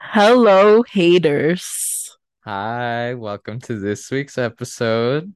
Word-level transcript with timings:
Hello, 0.00 0.82
haters. 0.82 2.16
Hi, 2.44 3.14
welcome 3.14 3.60
to 3.60 3.78
this 3.78 4.10
week's 4.10 4.38
episode. 4.38 5.34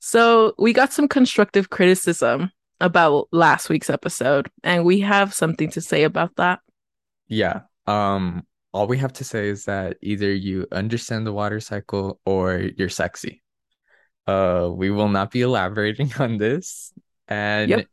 So, 0.00 0.54
we 0.58 0.72
got 0.72 0.92
some 0.92 1.08
constructive 1.08 1.70
criticism 1.70 2.52
about 2.80 3.28
last 3.32 3.68
week's 3.68 3.90
episode, 3.90 4.50
and 4.62 4.84
we 4.84 5.00
have 5.00 5.32
something 5.34 5.70
to 5.70 5.80
say 5.80 6.04
about 6.04 6.36
that. 6.36 6.60
Yeah, 7.28 7.62
um, 7.86 8.46
all 8.72 8.86
we 8.86 8.98
have 8.98 9.12
to 9.14 9.24
say 9.24 9.48
is 9.48 9.64
that 9.66 9.96
either 10.02 10.32
you 10.32 10.66
understand 10.72 11.26
the 11.26 11.32
water 11.32 11.60
cycle 11.60 12.20
or 12.24 12.58
you're 12.76 12.88
sexy. 12.88 13.42
Uh, 14.26 14.70
we 14.72 14.90
will 14.90 15.08
not 15.08 15.30
be 15.30 15.42
elaborating 15.42 16.12
on 16.18 16.38
this, 16.38 16.92
and 17.28 17.70
Yep, 17.70 17.86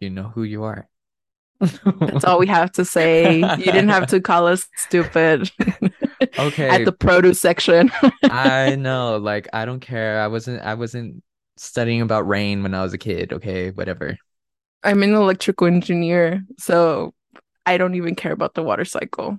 you 0.00 0.10
know 0.10 0.24
who 0.28 0.42
you 0.44 0.64
are. 0.64 0.88
That's 2.00 2.24
all 2.24 2.38
we 2.38 2.46
have 2.48 2.72
to 2.72 2.84
say. 2.84 3.40
You 3.40 3.64
didn't 3.64 3.90
have 3.90 4.06
to 4.08 4.20
call 4.20 4.46
us 4.46 4.66
stupid 4.76 5.50
Okay. 6.38 6.68
at 6.68 6.84
the 6.84 6.92
produce 6.92 7.40
section. 7.40 7.90
I 8.24 8.76
know, 8.76 9.16
like 9.18 9.48
I 9.52 9.64
don't 9.64 9.80
care. 9.80 10.20
I 10.20 10.26
wasn't 10.28 10.62
I 10.62 10.74
wasn't 10.74 11.22
studying 11.56 12.00
about 12.00 12.26
rain 12.26 12.62
when 12.62 12.74
I 12.74 12.82
was 12.82 12.92
a 12.92 12.98
kid, 12.98 13.32
okay, 13.32 13.70
whatever. 13.70 14.16
I'm 14.82 15.02
an 15.02 15.14
electrical 15.14 15.66
engineer, 15.68 16.42
so 16.58 17.14
I 17.66 17.76
don't 17.78 17.94
even 17.94 18.14
care 18.16 18.32
about 18.32 18.54
the 18.54 18.62
water 18.62 18.84
cycle. 18.84 19.38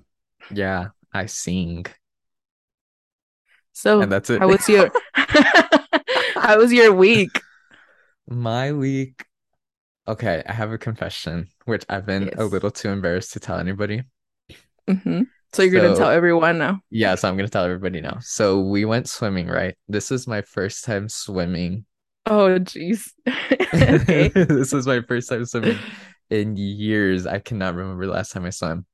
Yeah, 0.52 0.90
I 1.14 1.26
sing, 1.26 1.86
So 3.74 4.02
and 4.02 4.12
that's 4.12 4.30
it. 4.30 4.40
how 4.40 4.48
was 4.48 4.68
your 4.70 4.92
how 6.36 6.58
was 6.58 6.72
your 6.72 6.94
week? 6.94 7.42
My 8.28 8.72
week 8.72 9.26
Okay, 10.08 10.44
I 10.46 10.52
have 10.54 10.72
a 10.72 10.78
confession, 10.78 11.48
which 11.66 11.86
I've 11.90 12.06
been 12.06 12.30
a 12.36 12.44
little 12.46 12.72
too 12.72 12.90
embarrassed 12.90 13.34
to 13.34 13.40
tell 13.40 13.58
anybody. 13.58 14.04
hmm 14.88 15.22
So 15.54 15.64
you're 15.64 15.82
gonna 15.82 15.96
tell 15.96 16.10
everyone 16.10 16.58
now. 16.58 16.82
yeah, 16.90 17.16
so 17.16 17.30
I'm 17.30 17.38
gonna 17.38 17.48
tell 17.48 17.64
everybody 17.64 18.02
now. 18.02 18.18
So 18.22 18.60
we 18.62 18.84
went 18.86 19.08
swimming, 19.08 19.48
right? 19.48 19.76
This 19.88 20.12
is 20.12 20.28
my 20.28 20.42
first 20.42 20.84
time 20.84 21.08
swimming. 21.08 21.86
Oh, 22.26 22.60
jeez. 22.60 23.12
This 24.34 24.74
is 24.74 24.86
my 24.86 25.02
first 25.02 25.30
time 25.30 25.46
swimming 25.46 25.78
in 26.30 26.56
years. 26.58 27.26
I 27.26 27.40
cannot 27.40 27.76
remember 27.76 28.06
the 28.06 28.12
last 28.12 28.32
time 28.32 28.46
I 28.46 28.50
swam. 28.50 28.86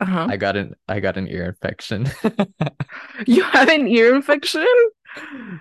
Uh-huh. 0.00 0.26
I 0.28 0.36
got 0.36 0.56
an 0.56 0.74
I 0.88 1.00
got 1.00 1.16
an 1.16 1.28
ear 1.28 1.44
infection. 1.46 2.06
You 3.26 3.42
have 3.44 3.68
an 3.68 3.88
ear 3.88 4.14
infection? 4.14 4.66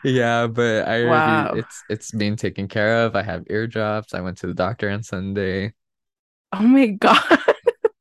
Yeah, 0.03 0.47
but 0.47 0.87
I 0.87 1.03
already 1.03 1.47
Wow. 1.47 1.53
it's 1.53 1.83
it's 1.89 2.11
being 2.11 2.35
taken 2.35 2.67
care 2.67 3.05
of. 3.05 3.15
I 3.15 3.23
have 3.23 3.43
ear 3.49 3.67
drops. 3.67 4.13
I 4.13 4.21
went 4.21 4.37
to 4.39 4.47
the 4.47 4.53
doctor 4.53 4.89
on 4.89 5.03
Sunday. 5.03 5.73
Oh 6.51 6.63
my 6.63 6.87
God. 6.87 7.39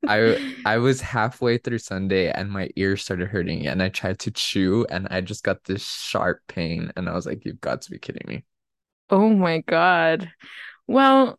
I 0.07 0.39
I 0.65 0.79
was 0.79 1.01
halfway 1.01 1.59
through 1.59 1.79
Sunday 1.79 2.31
and 2.31 2.51
my 2.51 2.71
ear 2.77 2.97
started 2.97 3.29
hurting 3.29 3.67
and 3.67 3.83
I 3.83 3.91
tried 3.91 4.19
to 4.21 4.31
chew 4.31 4.87
and 4.91 5.07
I 5.11 5.21
just 5.21 5.45
got 5.45 5.65
this 5.65 5.85
sharp 5.87 6.41
pain 6.49 6.91
and 6.97 7.09
I 7.09 7.13
was 7.15 7.27
like, 7.27 7.45
you've 7.45 7.61
got 7.61 7.83
to 7.83 7.91
be 7.91 7.99
kidding 7.99 8.25
me. 8.27 8.45
Oh 9.11 9.29
my 9.31 9.61
God. 9.61 10.33
Well, 10.87 11.39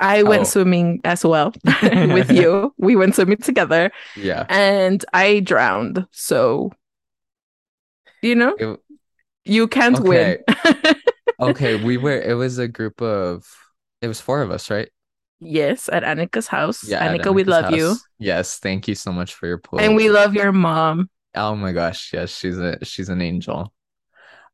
I 0.00 0.24
went 0.24 0.42
Oh. 0.42 0.44
swimming 0.46 1.00
as 1.04 1.24
well 1.24 1.54
with 1.82 2.30
you. 2.32 2.74
We 2.78 2.96
went 2.96 3.16
swimming 3.16 3.38
together 3.38 3.92
Yeah. 4.14 4.46
and 4.48 5.04
I 5.12 5.40
drowned. 5.40 6.06
So, 6.12 6.72
you 8.22 8.34
know, 8.34 8.56
It, 8.58 8.80
you 9.44 9.68
can't 9.68 10.00
win. 10.00 10.38
okay. 10.46 10.94
Okay, 11.40 11.74
we 11.84 11.96
were 11.96 12.20
it 12.20 12.34
was 12.34 12.58
a 12.58 12.68
group 12.68 13.02
of 13.02 13.44
it 14.00 14.06
was 14.06 14.20
four 14.20 14.42
of 14.42 14.50
us, 14.50 14.70
right? 14.70 14.88
Yes, 15.40 15.88
at 15.92 16.04
Annika's 16.04 16.46
house. 16.46 16.88
Yeah, 16.88 17.00
Annika, 17.08 17.34
we 17.34 17.42
Annika's 17.42 17.48
love 17.48 17.72
you. 17.72 17.96
Yes, 18.18 18.58
thank 18.58 18.86
you 18.86 18.94
so 18.94 19.12
much 19.12 19.34
for 19.34 19.48
your 19.48 19.58
pull. 19.58 19.80
And 19.80 19.96
we 19.96 20.08
love 20.08 20.34
your 20.34 20.52
mom. 20.52 21.10
Oh 21.34 21.56
my 21.56 21.72
gosh, 21.72 22.12
yes, 22.12 22.36
she's 22.36 22.58
a 22.58 22.84
she's 22.84 23.08
an 23.08 23.20
angel. 23.20 23.72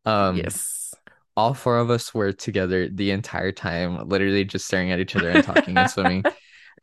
Um, 0.06 0.36
Yes. 0.36 0.94
all 1.36 1.52
four 1.52 1.78
of 1.78 1.90
us 1.90 2.14
were 2.14 2.32
together 2.32 2.88
the 2.88 3.10
entire 3.10 3.52
time, 3.52 4.08
literally 4.08 4.44
just 4.44 4.66
staring 4.66 4.90
at 4.90 5.00
each 5.00 5.14
other 5.14 5.28
and 5.28 5.44
talking 5.44 5.76
and 5.76 5.90
swimming. 5.90 6.24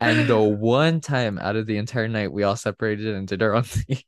And 0.02 0.28
the 0.28 0.38
one 0.38 1.00
time 1.00 1.40
out 1.40 1.56
of 1.56 1.68
the 1.68 1.78
entire 1.78 2.10
night, 2.10 2.30
we 2.30 2.44
all 2.44 2.58
separated 2.58 3.16
and 3.16 3.26
did 3.26 3.42
our 3.42 3.56
own 3.56 3.64
thing. 3.76 4.00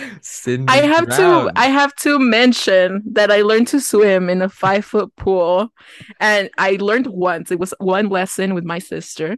I 0.00 0.18
Sydney 0.20 0.72
have 0.72 1.06
to. 1.08 1.52
I 1.56 1.66
have 1.66 1.94
to 1.96 2.18
mention 2.18 3.02
that 3.12 3.30
I 3.30 3.42
learned 3.42 3.68
to 3.68 3.80
swim 3.80 4.28
in 4.28 4.42
a 4.42 4.48
five 4.48 4.84
foot 4.84 5.14
pool 5.16 5.72
and 6.20 6.50
I 6.58 6.78
learned 6.80 7.06
once. 7.06 7.50
It 7.50 7.58
was 7.58 7.74
one 7.78 8.08
lesson 8.08 8.54
with 8.54 8.64
my 8.64 8.78
sister 8.78 9.36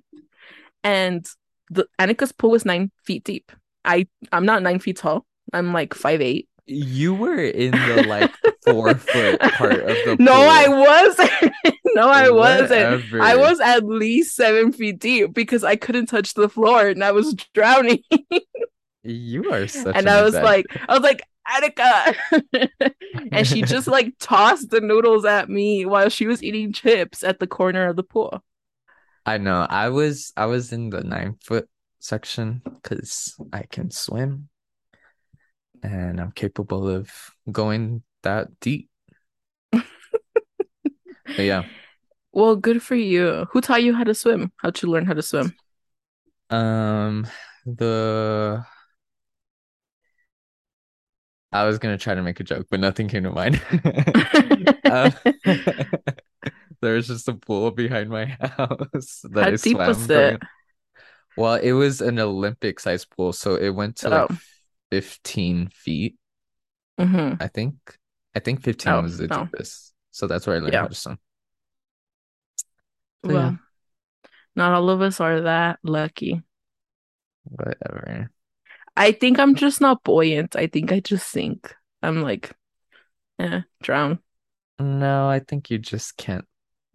and 0.85 1.27
the 1.71 1.87
Annika's 1.99 2.33
pool 2.33 2.51
was 2.51 2.65
nine 2.65 2.91
feet 3.05 3.25
deep. 3.25 3.53
I 3.85 4.07
I'm 4.31 4.45
not 4.45 4.63
nine 4.63 4.79
feet 4.79 4.99
tall. 4.99 5.25
I'm 5.53 5.73
like 5.73 5.95
five 5.95 6.21
eight. 6.21 6.49
You 6.67 7.15
were 7.15 7.43
in 7.43 7.73
the 7.73 8.05
like 8.07 8.33
four 8.65 8.95
foot 8.95 9.41
part 9.41 9.81
of 9.81 9.87
the 9.87 10.17
pool. 10.17 10.25
no, 10.25 10.33
I 10.33 10.69
wasn't. 10.69 11.53
no, 11.95 12.09
I 12.09 12.31
wasn't. 12.31 13.15
I 13.21 13.37
was 13.37 13.61
at 13.61 13.85
least 13.85 14.37
seven 14.37 14.73
feet 14.73 14.99
deep 15.01 15.35
because 15.35 15.65
I 15.65 15.77
couldn't 15.77 16.07
touch 16.07 16.35
the 16.35 16.49
floor 16.49 16.89
and 16.89 17.03
I 17.03 17.13
was 17.13 17.35
drowning. 17.53 18.03
You 19.05 19.53
are 19.53 19.67
such 19.69 19.97
and 19.97 20.07
an 20.07 20.09
I 20.09 20.23
was 20.23 20.35
like, 20.35 20.67
I 20.89 20.95
was 20.95 21.03
like, 21.03 21.23
Attica. 21.47 22.15
and 23.33 23.47
she 23.47 23.63
just 23.67 23.87
like 23.87 24.15
tossed 24.19 24.71
the 24.71 24.81
noodles 24.81 25.25
at 25.25 25.49
me 25.49 25.85
while 25.85 26.09
she 26.09 26.27
was 26.27 26.43
eating 26.43 26.73
chips 26.73 27.23
at 27.23 27.41
the 27.41 27.47
corner 27.47 27.89
of 27.89 27.97
the 27.97 28.03
pool. 28.03 28.43
I 29.25 29.39
know. 29.39 29.67
I 29.69 29.89
was 29.89 30.33
I 30.37 30.47
was 30.47 30.73
in 30.73 30.91
the 30.91 31.03
nine 31.03 31.37
foot 31.43 31.69
section 32.01 32.63
because 32.65 33.35
I 33.53 33.63
can 33.63 33.91
swim 33.91 34.49
and 35.83 36.21
I'm 36.21 36.33
capable 36.33 36.89
of 36.89 37.11
going 37.51 38.03
that 38.23 38.49
deep. 38.61 38.89
But 39.71 41.45
yeah. 41.45 41.65
Well, 42.33 42.57
good 42.57 42.83
for 42.83 42.95
you. 42.95 43.47
Who 43.53 43.61
taught 43.61 43.83
you 43.83 43.95
how 43.95 44.05
to 44.05 44.15
swim? 44.15 44.53
How'd 44.57 44.83
you 44.83 44.91
learn 44.91 45.07
how 45.07 45.15
to 45.15 45.23
swim? 45.23 45.55
Um 46.51 47.27
the 47.65 48.65
I 51.53 51.65
was 51.65 51.79
gonna 51.79 51.99
try 51.99 52.15
to 52.15 52.23
make 52.23 52.41
a 52.41 52.45
joke, 52.45 52.67
but 52.71 52.81
nothing 52.81 53.09
came 53.09 53.25
to 53.25 53.31
mind. 53.31 53.61
Uh, 54.85 55.11
there 56.83 56.95
was 56.95 57.07
just 57.07 57.29
a 57.29 57.35
pool 57.35 57.71
behind 57.71 58.11
my 58.11 58.27
house 58.27 59.25
that 59.31 59.45
how 59.45 59.49
I 59.49 59.57
deep 59.57 59.77
swam 59.77 59.87
was 59.87 60.11
it? 60.11 60.43
Well, 61.37 61.55
it 61.55 61.73
was 61.73 62.01
an 62.01 62.19
Olympic 62.19 62.79
sized 62.81 63.09
pool, 63.11 63.33
so 63.33 63.55
it 63.57 63.71
went 63.71 63.97
to 63.99 64.09
Oh, 64.09 64.27
like 64.29 64.39
15 64.91 65.69
feet, 65.69 66.17
mm-hmm. 66.99 67.41
I 67.41 67.49
think. 67.49 67.75
I 68.35 68.41
think 68.41 68.63
15 68.63 68.93
Oh, 68.93 69.03
was 69.03 69.19
the 69.19 69.29
no. 69.29 69.45
deepest. 69.45 69.95
So 70.11 70.27
that's 70.27 70.47
where 70.47 70.57
I 70.57 70.59
learned 70.61 70.75
how 70.75 70.89
to 70.89 70.95
swim. 70.95 71.19
So 73.25 73.31
yeah, 73.33 73.35
Well, 73.35 73.59
not 74.57 74.73
all 74.75 74.91
of 74.91 75.01
us 75.01 75.21
are 75.21 75.43
that 75.43 75.79
lucky. 75.83 76.43
whatever. 77.45 78.31
I 78.97 79.13
think 79.13 79.39
I'm 79.39 79.55
just 79.55 79.81
not 79.81 80.05
buoyant. 80.05 80.57
I 80.57 80.67
think 80.67 80.93
I 80.93 81.01
just 81.01 81.29
sink. 81.31 81.75
I'm 82.03 82.23
like, 82.23 82.53
eh, 83.39 83.63
drown. 83.83 84.19
No, 84.79 85.29
I 85.29 85.39
think 85.41 85.71
you 85.71 85.79
just 85.79 86.17
can't 86.17 86.45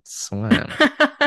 swim. 0.04 0.68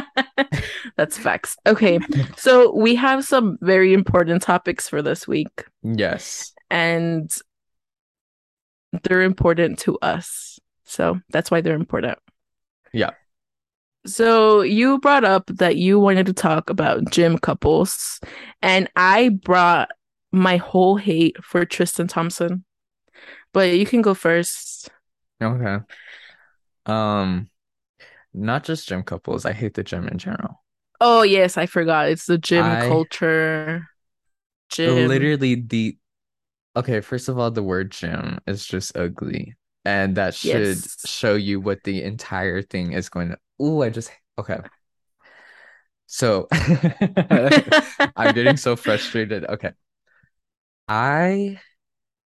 That's 0.97 1.17
facts. 1.17 1.57
Okay, 1.67 1.99
so 2.37 2.75
we 2.75 2.95
have 2.95 3.25
some 3.25 3.57
very 3.63 3.93
important 3.95 4.43
topics 4.43 4.89
for 4.89 5.01
this 5.03 5.27
week, 5.27 5.65
Yes. 5.83 6.53
and 6.71 7.35
they're 9.03 9.23
important 9.23 9.79
to 9.81 9.99
us. 10.01 10.59
So 10.85 11.21
that's 11.31 11.51
why 11.51 11.61
they're 11.61 11.75
important. 11.77 12.19
Yeah. 12.93 13.11
So 14.07 14.63
you 14.63 14.99
brought 14.99 15.25
up 15.25 15.47
that 15.47 15.77
you 15.77 16.01
wanted 16.01 16.27
to 16.27 16.33
talk 16.33 16.69
about 16.71 17.11
gym 17.11 17.39
couples, 17.39 18.21
and 18.61 18.91
I 18.97 19.28
brought 19.31 19.91
my 20.32 20.56
whole 20.59 20.97
hate 20.97 21.42
for 21.44 21.65
Tristan 21.65 22.09
Thompson. 22.09 22.65
But 23.53 23.71
you 23.74 23.86
can 23.86 24.03
go 24.03 24.15
first. 24.15 24.91
Okay. 25.42 25.80
Um, 26.86 27.50
not 28.34 28.65
just 28.65 28.88
gym 28.88 29.03
couples. 29.04 29.44
I 29.47 29.53
hate 29.54 29.74
the 29.74 29.84
gym 29.84 30.09
in 30.09 30.18
general. 30.18 30.62
Oh, 31.00 31.22
yes, 31.22 31.56
I 31.56 31.66
forgot. 31.66 32.09
It's 32.10 32.27
the 32.27 32.38
gym 32.38 32.77
I 32.77 32.77
culture. 32.77 33.86
Gym. 34.71 35.04
literally 35.09 35.54
the 35.56 35.97
okay, 36.77 37.00
first 37.00 37.28
of 37.28 37.38
all, 37.38 37.50
the 37.50 37.62
word 37.62 37.91
gym 37.92 38.41
is 38.48 38.66
just 38.66 38.97
ugly. 38.97 39.56
And 39.84 40.16
that 40.16 40.34
should 40.34 40.91
Yes. 40.91 41.06
show 41.06 41.34
you 41.36 41.60
what 41.60 41.84
the 41.84 42.03
entire 42.04 42.62
thing 42.62 42.92
is 42.92 43.09
going 43.10 43.30
to. 43.30 43.38
Ooh, 43.65 43.82
I 43.82 43.91
just 43.91 44.12
okay. 44.38 44.60
So 46.06 46.48
I'm 48.16 48.32
getting 48.32 48.56
so 48.56 48.77
frustrated. 48.77 49.44
Okay. 49.44 49.72
I 50.91 51.59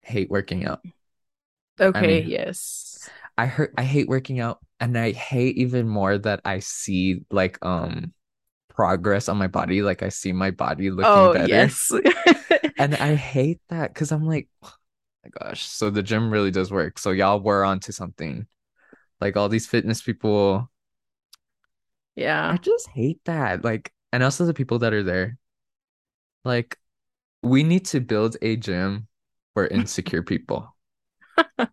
hate 0.04 0.30
working 0.32 0.66
out. 0.66 0.84
I 1.94 2.02
Okay, 2.02 2.04
mean, 2.04 2.24
yes. 2.24 3.10
I 3.38 3.46
hurt 3.48 3.74
I 3.78 3.84
hate 3.84 4.08
working 4.08 4.40
out 4.40 4.60
and 4.80 4.98
I 4.98 5.12
hate 5.12 5.58
even 5.58 5.88
more 5.88 6.18
that 6.18 6.42
I 6.46 6.60
see 6.60 7.26
like 7.32 7.64
um 7.66 8.14
progress 8.70 9.30
on 9.30 9.38
my 9.38 9.48
body. 9.48 9.82
Like 9.84 10.04
I 10.04 10.10
see 10.10 10.34
my 10.34 10.52
body 10.52 10.92
looking 10.92 11.30
Oh, 11.30 11.32
better. 11.32 11.74
yes. 11.74 11.92
And 12.78 12.96
I 12.96 13.16
hate 13.16 13.62
that 13.70 13.94
because 13.94 14.12
I'm 14.12 14.26
like, 14.26 14.50
oh 14.64 14.74
my 15.24 15.30
gosh. 15.50 15.64
So 15.66 15.90
the 15.90 16.04
gym 16.04 16.32
really 16.32 16.52
does 16.52 16.72
work. 16.72 17.00
So 17.00 17.12
y'all 17.12 17.40
were 17.42 17.64
onto 17.66 17.92
something. 17.92 18.48
Like 19.22 19.38
all 19.38 19.50
these 19.50 19.68
fitness 19.68 20.02
people, 20.04 20.70
Yeah. 22.16 22.52
I 22.54 22.58
just 22.58 22.88
hate 22.90 23.20
that. 23.26 23.64
Like, 23.64 23.92
and 24.12 24.24
also 24.24 24.46
the 24.46 24.54
people 24.54 24.80
that 24.80 24.94
are 24.94 25.04
there. 25.04 25.38
Like, 26.44 26.78
we 27.46 27.64
need 27.64 27.86
to 27.86 28.02
build 28.02 28.36
a 28.42 28.56
gym 28.58 29.08
for 29.54 29.68
insecure 29.68 30.24
people. 30.24 30.76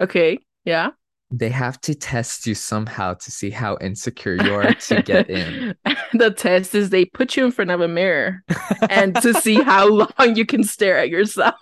Okay. 0.00 0.40
Yeah. 0.64 0.90
They 1.30 1.48
have 1.48 1.80
to 1.82 1.94
test 1.94 2.44
you 2.44 2.56
somehow 2.56 3.14
to 3.14 3.30
see 3.30 3.50
how 3.50 3.78
insecure 3.80 4.34
you 4.34 4.52
are 4.52 4.74
to 4.74 5.00
get 5.02 5.30
in. 5.30 5.76
The 6.12 6.32
test 6.32 6.74
is 6.74 6.90
they 6.90 7.04
put 7.04 7.36
you 7.36 7.44
in 7.44 7.52
front 7.52 7.70
of 7.70 7.80
a 7.80 7.86
mirror 7.86 8.42
and 8.90 9.14
to 9.22 9.32
see 9.32 9.54
how 9.54 9.86
long 10.18 10.34
you 10.34 10.44
can 10.44 10.64
stare 10.64 10.98
at 10.98 11.08
yourself. 11.08 11.54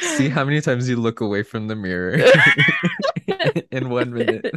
See 0.00 0.28
how 0.28 0.44
many 0.44 0.60
times 0.60 0.88
you 0.88 0.96
look 0.96 1.20
away 1.20 1.44
from 1.44 1.68
the 1.68 1.76
mirror 1.76 2.18
in 3.70 3.88
one 3.88 4.12
minute. 4.12 4.54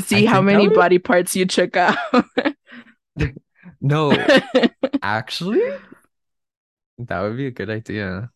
See 0.00 0.24
how 0.24 0.42
many 0.42 0.68
body 0.68 0.98
parts 0.98 1.36
you 1.36 1.46
check 1.46 1.76
out. 1.76 1.96
No, 3.80 4.12
actually, 5.02 5.60
that 6.98 7.20
would 7.20 7.36
be 7.36 7.46
a 7.46 7.50
good 7.50 7.70
idea. 7.70 8.30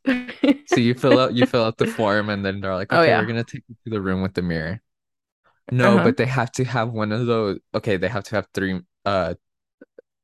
So 0.66 0.76
you 0.76 0.94
fill 0.94 1.18
out 1.18 1.34
you 1.34 1.46
fill 1.46 1.64
out 1.64 1.76
the 1.76 1.86
form 1.86 2.30
and 2.30 2.44
then 2.44 2.60
they're 2.60 2.74
like, 2.74 2.92
Oh, 2.92 3.00
okay, 3.00 3.08
yeah. 3.10 3.20
we're 3.20 3.26
gonna 3.26 3.44
take 3.44 3.62
you 3.68 3.76
to 3.84 3.90
the 3.90 4.00
room 4.00 4.22
with 4.22 4.34
the 4.34 4.42
mirror. 4.42 4.80
No, 5.70 5.94
Uh-huh. 5.94 6.04
but 6.04 6.16
they 6.16 6.26
have 6.26 6.52
to 6.52 6.64
have 6.64 6.90
one 6.90 7.12
of 7.12 7.26
those. 7.26 7.58
Okay, 7.74 7.96
they 7.96 8.08
have 8.08 8.24
to 8.24 8.36
have 8.36 8.46
three. 8.54 8.80
Uh, 9.04 9.34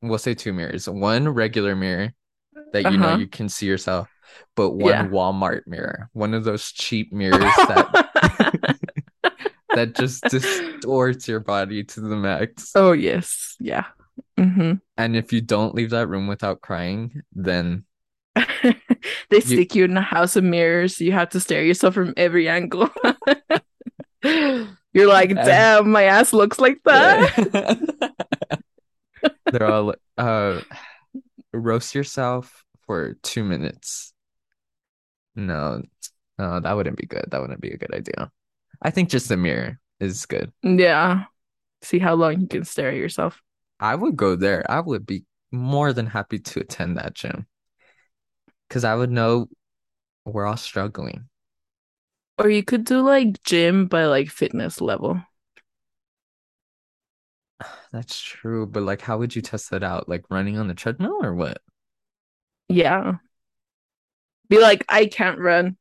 we'll 0.02 0.18
say 0.18 0.34
two 0.34 0.52
mirrors. 0.52 0.88
One 0.88 1.28
regular 1.28 1.76
mirror 1.76 2.12
that 2.72 2.84
you 2.90 2.98
know 2.98 3.08
Uh-huh. 3.08 3.18
you 3.18 3.26
can 3.28 3.48
see 3.48 3.66
yourself, 3.66 4.08
but 4.56 4.70
one 4.72 4.90
Yeah. 4.92 5.06
Walmart 5.08 5.66
mirror, 5.66 6.08
one 6.12 6.34
of 6.34 6.44
those 6.44 6.72
cheap 6.72 7.12
mirrors 7.12 7.40
that 7.40 8.78
that 9.74 9.94
just 9.94 10.24
distorts 10.24 11.28
your 11.28 11.40
body 11.40 11.84
to 11.84 12.00
the 12.00 12.16
max. 12.16 12.72
Oh, 12.74 12.92
yes. 12.92 13.56
Yeah. 13.60 13.86
Hmm 14.38 14.74
And 14.96 15.16
if 15.16 15.32
you 15.32 15.40
don't 15.40 15.74
leave 15.74 15.90
that 15.90 16.08
room 16.08 16.26
without 16.26 16.60
crying, 16.60 17.22
then 17.32 17.84
They 19.30 19.40
stick 19.40 19.74
you 19.74 19.84
in 19.84 19.96
a 19.96 20.02
house 20.02 20.36
of 20.36 20.44
mirrors. 20.44 21.00
You 21.00 21.12
have 21.12 21.30
to 21.30 21.40
stare 21.40 21.60
at 21.60 21.66
yourself 21.66 21.94
from 21.94 22.14
every 22.16 22.48
angle. 22.48 22.90
You're 24.22 24.66
like, 25.06 25.34
damn, 25.34 25.90
my 25.90 26.04
ass 26.04 26.32
looks 26.32 26.58
like 26.58 26.80
that. 26.84 27.88
they're 29.46 29.66
all 29.66 29.94
uh 30.18 30.60
roast 31.52 31.94
yourself 31.94 32.64
for 32.86 33.14
two 33.22 33.44
minutes. 33.44 34.12
No, 35.36 35.82
no, 36.38 36.60
that 36.60 36.72
wouldn't 36.72 36.96
be 36.96 37.06
good. 37.06 37.26
That 37.30 37.40
wouldn't 37.40 37.60
be 37.60 37.70
a 37.70 37.78
good 37.78 37.94
idea. 37.94 38.30
I 38.82 38.90
think 38.90 39.08
just 39.10 39.30
a 39.30 39.36
mirror 39.36 39.78
is 40.00 40.26
good. 40.26 40.52
Yeah. 40.62 41.24
See 41.82 41.98
how 41.98 42.14
long 42.14 42.40
you 42.40 42.46
can 42.46 42.64
stare 42.64 42.90
at 42.90 42.96
yourself. 42.96 43.40
I 43.80 43.94
would 43.94 44.16
go 44.16 44.36
there. 44.36 44.64
I 44.70 44.80
would 44.80 45.06
be 45.06 45.24
more 45.50 45.92
than 45.92 46.06
happy 46.06 46.38
to 46.38 46.60
attend 46.60 46.98
that 46.98 47.14
gym. 47.14 47.46
Because 48.68 48.84
I 48.84 48.94
would 48.94 49.10
know 49.10 49.48
we're 50.24 50.46
all 50.46 50.58
struggling. 50.58 51.28
Or 52.38 52.48
you 52.48 52.62
could 52.62 52.84
do 52.84 53.00
like 53.00 53.42
gym 53.42 53.86
by 53.86 54.04
like 54.04 54.28
fitness 54.28 54.80
level. 54.80 55.20
That's 57.92 58.20
true, 58.20 58.66
but 58.66 58.82
like 58.82 59.00
how 59.00 59.18
would 59.18 59.34
you 59.34 59.42
test 59.42 59.70
that 59.70 59.82
out? 59.82 60.08
Like 60.08 60.24
running 60.30 60.58
on 60.58 60.68
the 60.68 60.74
treadmill 60.74 61.18
or 61.22 61.34
what? 61.34 61.58
Yeah. 62.68 63.14
Be 64.48 64.60
like, 64.60 64.84
I 64.88 65.06
can't 65.06 65.38
run. 65.38 65.76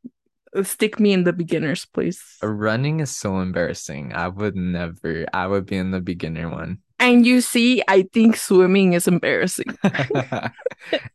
Stick 0.64 1.00
me 1.00 1.14
in 1.14 1.24
the 1.26 1.34
beginners, 1.34 1.86
please. 1.86 2.24
Running 2.42 3.02
is 3.02 3.16
so 3.16 3.40
embarrassing. 3.40 4.14
I 4.14 4.28
would 4.28 4.56
never, 4.56 5.26
I 5.34 5.48
would 5.48 5.66
be 5.66 5.78
in 5.78 5.92
the 5.92 6.02
beginner 6.02 6.50
one. 6.50 6.80
And 7.00 7.26
you 7.26 7.42
see, 7.42 7.82
I 7.88 8.04
think 8.14 8.36
swimming 8.36 8.94
is 8.94 9.08
embarrassing. 9.08 9.78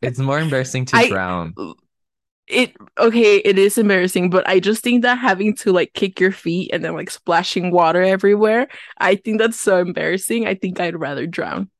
It's 0.03 0.19
more 0.19 0.39
embarrassing 0.39 0.87
to 0.87 0.97
I- 0.97 1.09
drown. 1.09 1.55
It 2.47 2.77
okay, 2.99 3.37
it 3.39 3.59
is 3.59 3.79
embarrassing, 3.79 4.29
but 4.29 4.47
I 4.47 4.61
just 4.61 4.83
think 4.83 5.01
that 5.03 5.17
having 5.17 5.57
to 5.57 5.73
like 5.73 5.95
kick 5.95 6.21
your 6.21 6.31
feet 6.33 6.71
and 6.75 6.85
then 6.85 6.93
like 6.93 7.11
splashing 7.11 7.71
water 7.71 8.03
everywhere, 8.03 8.69
I 8.99 9.17
think 9.17 9.39
that's 9.39 9.59
so 9.59 9.79
embarrassing. 9.81 10.47
I 10.47 10.55
think 10.55 10.79
I'd 10.79 11.01
rather 11.01 11.27
drown. 11.27 11.71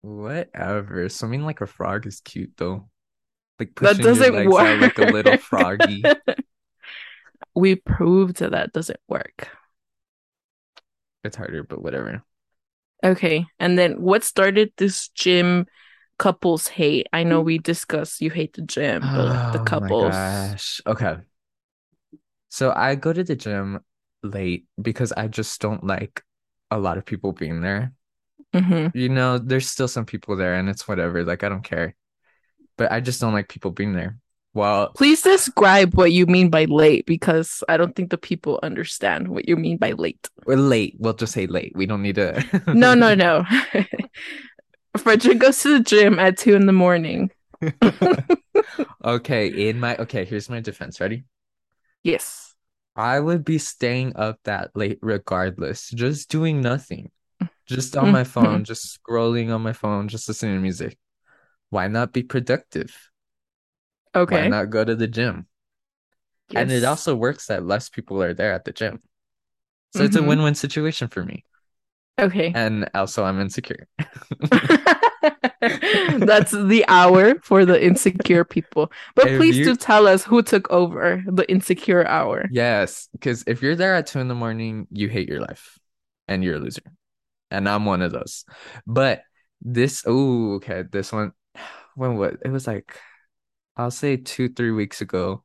Whatever. 0.00 1.06
Swimming 1.10 1.44
like 1.44 1.60
a 1.60 1.66
frog 1.66 2.06
is 2.06 2.20
cute 2.20 2.52
though. 2.56 2.88
Like 3.58 3.74
That 3.80 3.96
pushing 3.98 4.04
your 4.04 4.14
doesn't 4.14 4.34
legs 4.34 4.56
out 4.56 4.80
like 4.80 4.98
a 4.98 5.12
little 5.12 5.36
froggy. 5.50 6.02
We 7.54 7.74
proved 7.74 8.38
that 8.38 8.52
that 8.52 8.72
doesn't 8.72 9.00
work. 9.08 9.48
It's 11.24 11.36
harder, 11.36 11.62
but 11.62 11.82
whatever. 11.82 12.22
Okay, 13.06 13.46
and 13.58 13.78
then 13.78 14.00
what 14.02 14.24
started 14.24 14.72
this 14.76 15.08
gym 15.10 15.66
couples 16.18 16.68
hate? 16.68 17.06
I 17.12 17.24
know 17.24 17.40
we 17.42 17.58
discussed 17.58 18.20
you 18.20 18.30
hate 18.30 18.54
the 18.54 18.62
gym, 18.62 19.10
but 19.14 19.26
like 19.28 19.42
the 19.52 19.60
Oh 19.60 19.60
couples. 19.60 20.56
gosh. 20.58 20.80
Okay. 20.86 21.16
So 22.48 22.72
I 22.72 22.94
go 22.94 23.12
to 23.12 23.24
the 23.24 23.36
gym 23.36 23.80
late 24.22 24.66
because 24.80 25.12
I 25.12 25.28
just 25.28 25.60
don't 25.60 25.84
like 25.84 26.22
a 26.70 26.78
lot 26.78 26.98
of 26.98 27.04
people 27.06 27.32
being 27.32 27.60
there. 27.60 27.92
hmm 28.54 28.86
You 28.94 29.08
know, 29.08 29.38
there's 29.38 29.70
still 29.70 29.88
some 29.88 30.06
people 30.06 30.36
there 30.36 30.54
and 30.54 30.68
it's 30.68 30.88
whatever. 30.88 31.24
Like 31.24 31.44
I 31.44 31.48
don't 31.48 31.64
care. 31.64 31.94
But 32.78 32.92
I 32.92 33.00
just 33.00 33.20
don't 33.20 33.34
like 33.34 33.48
people 33.48 33.72
being 33.72 33.94
there. 33.94 34.18
Well, 34.56 34.88
Please 34.96 35.20
describe 35.20 35.92
what 35.94 36.12
you 36.12 36.24
mean 36.24 36.48
by 36.48 36.64
late 36.64 37.04
because 37.04 37.62
I 37.68 37.76
don't 37.76 37.94
think 37.94 38.08
the 38.08 38.16
people 38.16 38.58
understand 38.62 39.28
what 39.28 39.46
you 39.46 39.54
mean 39.54 39.76
by 39.76 39.92
late. 39.92 40.30
we're 40.46 40.56
late. 40.56 40.96
We'll 40.98 41.12
just 41.12 41.34
say 41.34 41.46
late. 41.46 41.72
We 41.76 41.84
don't 41.84 42.00
need 42.00 42.14
to. 42.14 42.42
No, 42.72 42.94
no, 42.94 43.14
no. 43.14 43.44
Frederick 44.96 45.40
goes 45.40 45.60
to 45.60 45.76
the 45.76 45.84
gym 45.84 46.18
at 46.18 46.38
two 46.38 46.54
in 46.56 46.64
the 46.64 46.72
morning. 46.72 47.30
Okay, 49.04 49.68
in 49.68 49.78
my 49.78 49.96
okay, 49.98 50.24
here's 50.24 50.48
my 50.48 50.60
defense. 50.60 51.00
Ready? 51.00 51.24
Yes. 52.02 52.54
I 52.96 53.20
would 53.20 53.44
be 53.44 53.58
staying 53.58 54.16
up 54.16 54.40
that 54.44 54.70
late 54.74 54.98
regardless, 55.02 55.90
just 55.90 56.30
doing 56.30 56.60
nothing. 56.62 57.10
Just 57.66 57.96
on 57.96 58.10
my 58.10 58.24
Mhm. 58.24 58.26
phone, 58.26 58.64
just 58.64 58.98
scrolling 58.98 59.54
on 59.54 59.60
my 59.60 59.74
phone, 59.74 60.08
just 60.08 60.26
listening 60.28 60.56
to 60.56 60.60
music. 60.62 60.96
Why 61.70 61.88
not 61.88 62.12
be 62.12 62.22
productive? 62.22 62.96
Why 64.16 64.22
Okay. 64.22 64.48
not 64.48 64.70
go 64.70 64.84
to 64.84 64.94
the 64.94 65.06
gym? 65.06 65.46
And 66.54 66.70
it 66.70 66.84
also 66.84 67.14
works 67.16 67.46
that 67.46 67.66
less 67.66 67.88
people 67.88 68.22
are 68.22 68.34
there 68.34 68.52
at 68.52 68.64
the 68.64 68.72
gym. 68.72 69.02
So 69.92 70.04
it's 70.04 70.16
a 70.16 70.20
Mhm. 70.20 70.28
win-win 70.28 70.54
situation 70.54 71.08
for 71.08 71.24
me. 71.24 71.44
Okay. 72.18 72.52
And 72.54 72.88
also 72.94 73.24
I'm 73.24 73.40
insecure. 73.40 73.88
That's 75.60 76.52
the 76.52 76.84
hour 76.88 77.34
for 77.42 77.64
the 77.64 77.82
insecure 77.82 78.44
people. 78.44 78.92
But 79.14 79.28
If 79.28 79.38
please 79.38 79.56
you- 79.58 79.64
do 79.64 79.76
tell 79.76 80.06
us 80.06 80.24
who 80.24 80.42
took 80.42 80.70
over 80.70 81.22
the 81.26 81.48
insecure 81.50 82.06
hour. 82.06 82.48
Yes, 82.50 83.08
because 83.12 83.44
if 83.46 83.62
you're 83.62 83.76
there 83.76 83.94
at 83.94 84.06
two 84.06 84.20
in 84.20 84.28
the 84.28 84.34
morning, 84.34 84.86
you 84.90 85.08
hate 85.08 85.28
your 85.28 85.40
life 85.40 85.78
and 86.28 86.44
you're 86.44 86.56
a 86.56 86.60
loser. 86.60 86.82
And 87.50 87.68
I'm 87.68 87.84
one 87.84 88.02
of 88.02 88.12
those. 88.12 88.44
But 88.86 89.22
this, 89.60 90.04
oh, 90.06 90.54
okay, 90.54 90.84
this 90.90 91.12
one, 91.12 91.32
when 91.96 92.16
what? 92.16 92.36
It 92.44 92.50
was 92.50 92.66
like, 92.66 92.98
I'll 93.76 93.90
say 93.90 94.16
two, 94.16 94.48
three 94.48 94.70
weeks 94.70 95.00
ago. 95.00 95.44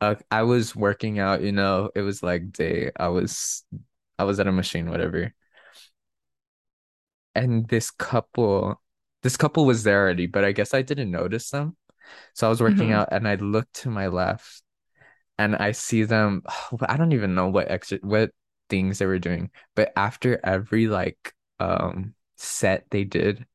Uh, 0.00 0.16
I 0.30 0.44
was 0.44 0.76
working 0.76 1.18
out, 1.20 1.42
you 1.42 1.52
know, 1.52 1.90
it 1.94 2.02
was 2.02 2.22
like 2.22 2.52
day. 2.52 2.90
I 2.98 3.08
was, 3.08 3.64
I 4.18 4.24
was 4.24 4.40
at 4.40 4.48
a 4.48 4.52
machine, 4.52 4.90
whatever. 4.90 5.34
And 7.34 7.68
this 7.68 7.90
couple, 7.90 8.80
this 9.22 9.36
couple 9.36 9.64
was 9.66 9.82
there 9.84 10.00
already, 10.02 10.26
but 10.26 10.44
I 10.44 10.52
guess 10.52 10.74
I 10.74 10.82
didn't 10.82 11.10
notice 11.10 11.50
them. 11.50 11.76
So 12.34 12.46
I 12.46 12.50
was 12.50 12.60
working 12.62 12.90
Mhm. 12.90 12.92
out 12.92 13.10
and 13.12 13.28
I 13.28 13.36
looked 13.36 13.74
to 13.82 13.90
my 13.90 14.08
left 14.08 14.62
and 15.38 15.56
I 15.56 15.72
see 15.72 16.04
them. 16.04 16.42
I 16.82 16.96
don't 16.96 17.12
even 17.12 17.34
know 17.34 17.48
what 17.48 17.70
extra 17.70 17.98
what 18.02 18.32
things 18.70 18.98
they 19.00 19.06
were 19.06 19.18
doing, 19.20 19.50
but 19.76 19.92
after 19.96 20.40
every 20.44 20.88
like 20.88 21.34
um 21.60 22.14
set 22.38 22.86
they 22.90 23.04
did, 23.04 23.46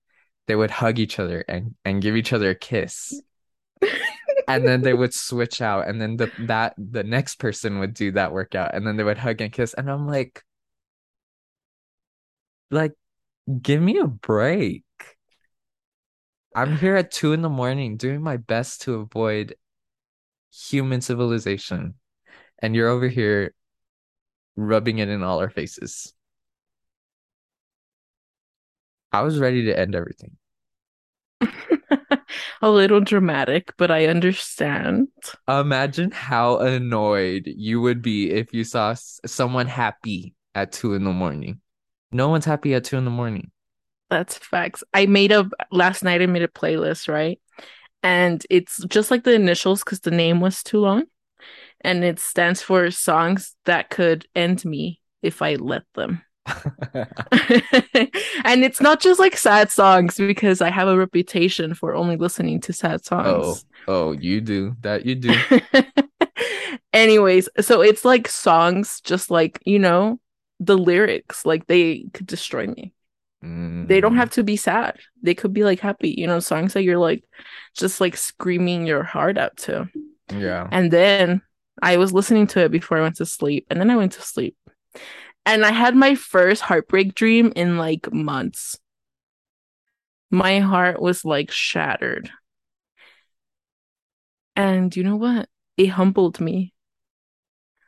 they 0.48 0.56
would 0.56 0.72
hug 0.72 1.00
each 1.00 1.20
other 1.20 1.46
and 1.50 1.76
and 1.86 2.02
give 2.02 2.16
each 2.18 2.34
other 2.34 2.52
a 2.52 2.56
kiss. 2.56 3.24
And 4.48 4.68
then 4.68 4.82
they 4.82 4.94
would 4.94 5.14
switch 5.14 5.62
out, 5.62 5.88
and 5.88 6.02
then 6.02 6.18
the 6.18 6.30
that 6.48 6.74
the 6.78 7.04
next 7.04 7.36
person 7.36 7.80
would 7.80 7.94
do 7.94 8.12
that 8.12 8.34
workout, 8.34 8.76
and 8.76 8.86
then 8.86 8.98
they 8.98 9.04
would 9.04 9.18
hug 9.18 9.42
and 9.42 9.52
kiss, 9.54 9.74
and 9.74 9.90
I'm 9.90 10.08
like, 10.08 10.44
like, 12.72 12.94
give 13.62 13.82
me 13.82 14.00
a 14.00 14.08
break. 14.08 14.84
I'm 16.56 16.78
here 16.78 16.96
at 16.96 17.12
two 17.12 17.34
in 17.34 17.42
the 17.42 17.50
morning 17.50 17.98
doing 17.98 18.22
my 18.22 18.38
best 18.38 18.82
to 18.84 18.96
avoid 18.96 19.56
human 20.52 21.02
civilization, 21.02 21.96
and 22.60 22.76
you're 22.76 22.90
over 22.90 23.08
here 23.08 23.54
rubbing 24.56 25.00
it 25.00 25.10
in 25.10 25.24
all 25.24 25.40
our 25.40 25.50
faces. 25.50 26.14
I 29.12 29.22
was 29.22 29.40
ready 29.40 29.66
to 29.66 29.80
end 29.80 29.96
everything. 29.96 30.38
A 32.62 32.70
little 32.70 33.02
dramatic, 33.02 33.74
but 33.78 33.92
I 33.92 34.08
understand. 34.08 35.08
Imagine 35.48 36.12
how 36.12 36.58
annoyed 36.58 37.44
you 37.46 37.82
would 37.82 38.02
be 38.02 38.32
if 38.32 38.54
you 38.54 38.64
saw 38.64 38.96
someone 39.26 39.68
happy 39.68 40.34
at 40.56 40.72
two 40.72 40.94
in 40.94 41.04
the 41.04 41.12
morning. 41.12 41.62
No 42.12 42.30
one's 42.30 42.46
happy 42.46 42.74
at 42.74 42.84
two 42.84 42.98
in 42.98 43.06
the 43.06 43.12
morning. 43.12 43.52
That's 44.10 44.38
facts. 44.38 44.84
I 44.94 45.08
made 45.08 45.32
a 45.32 45.50
last 45.72 46.04
night 46.04 46.22
I 46.22 46.28
made 46.28 46.44
a 46.44 46.48
playlist, 46.48 47.08
right? 47.08 47.40
And 48.04 48.46
it's 48.50 48.84
just 48.86 49.10
like 49.10 49.24
the 49.24 49.34
initials 49.34 49.84
because 49.84 50.02
the 50.02 50.12
name 50.12 50.40
was 50.40 50.62
too 50.62 50.80
long. 50.80 51.06
And 51.82 52.04
it 52.04 52.20
stands 52.20 52.62
for 52.62 52.92
songs 52.92 53.56
that 53.66 53.90
could 53.90 54.28
end 54.36 54.64
me 54.64 55.02
if 55.22 55.42
I 55.42 55.56
let 55.56 55.84
them. 55.96 56.22
and 58.46 58.64
it's 58.64 58.82
not 58.82 59.02
just 59.02 59.20
like 59.20 59.38
sad 59.38 59.72
songs 59.72 60.18
because 60.18 60.62
I 60.62 60.70
have 60.70 60.88
a 60.88 60.98
reputation 60.98 61.74
for 61.74 61.96
only 61.96 62.18
listening 62.18 62.60
to 62.62 62.74
sad 62.74 63.06
songs. 63.06 63.24
oh, 63.24 63.66
oh, 63.88 64.12
you 64.14 64.42
do 64.42 64.76
that. 64.82 65.06
You 65.06 65.16
do. 65.16 65.46
Anyways, 66.94 67.50
so 67.62 67.82
it's 67.82 68.06
like 68.06 68.28
songs, 68.28 69.02
just 69.02 69.32
like, 69.32 69.60
you 69.66 69.80
know, 69.80 70.20
the 70.60 70.78
lyrics, 70.78 71.46
like 71.46 71.66
they 71.68 72.06
could 72.14 72.28
destroy 72.28 72.68
me. 72.68 72.94
They 73.84 74.02
don't 74.02 74.16
Mm, 74.16 74.18
have 74.18 74.32
to 74.32 74.44
be 74.44 74.58
sad. 74.58 75.00
They 75.24 75.36
could 75.36 75.54
be 75.54 75.64
like 75.64 75.80
happy, 75.80 76.12
you 76.18 76.28
know, 76.28 76.40
songs 76.40 76.74
that 76.74 76.84
you're 76.84 77.00
like 77.00 77.24
just 77.78 78.02
like 78.02 78.18
screaming 78.18 78.88
your 78.88 79.04
heart 79.04 79.38
out 79.38 79.58
to. 79.60 79.90
yeah. 80.30 80.72
And 80.72 80.92
then 80.92 81.42
I 81.82 81.98
was 81.98 82.14
listening 82.14 82.48
to 82.50 82.62
it 82.66 82.72
before 82.72 82.98
I 82.98 83.02
went 83.02 83.18
to 83.18 83.26
sleep, 83.26 83.68
and 83.70 83.80
then 83.80 83.92
I 83.92 83.98
went 83.98 84.14
to 84.14 84.22
sleep. 84.22 84.58
And 85.46 85.66
I 85.66 85.72
had 85.72 85.96
my 85.96 86.16
first 86.16 86.62
heartbreak 86.64 87.16
dream 87.16 87.54
in 87.56 87.78
like 87.78 88.12
months. 88.14 88.78
My 90.32 90.60
heart 90.60 91.02
was 91.02 91.24
like 91.24 91.50
shattered. 91.50 92.30
And 94.56 94.96
you 94.96 95.04
know 95.04 95.16
what? 95.16 95.50
It 95.78 95.88
humbled 95.88 96.40
me. 96.40 96.74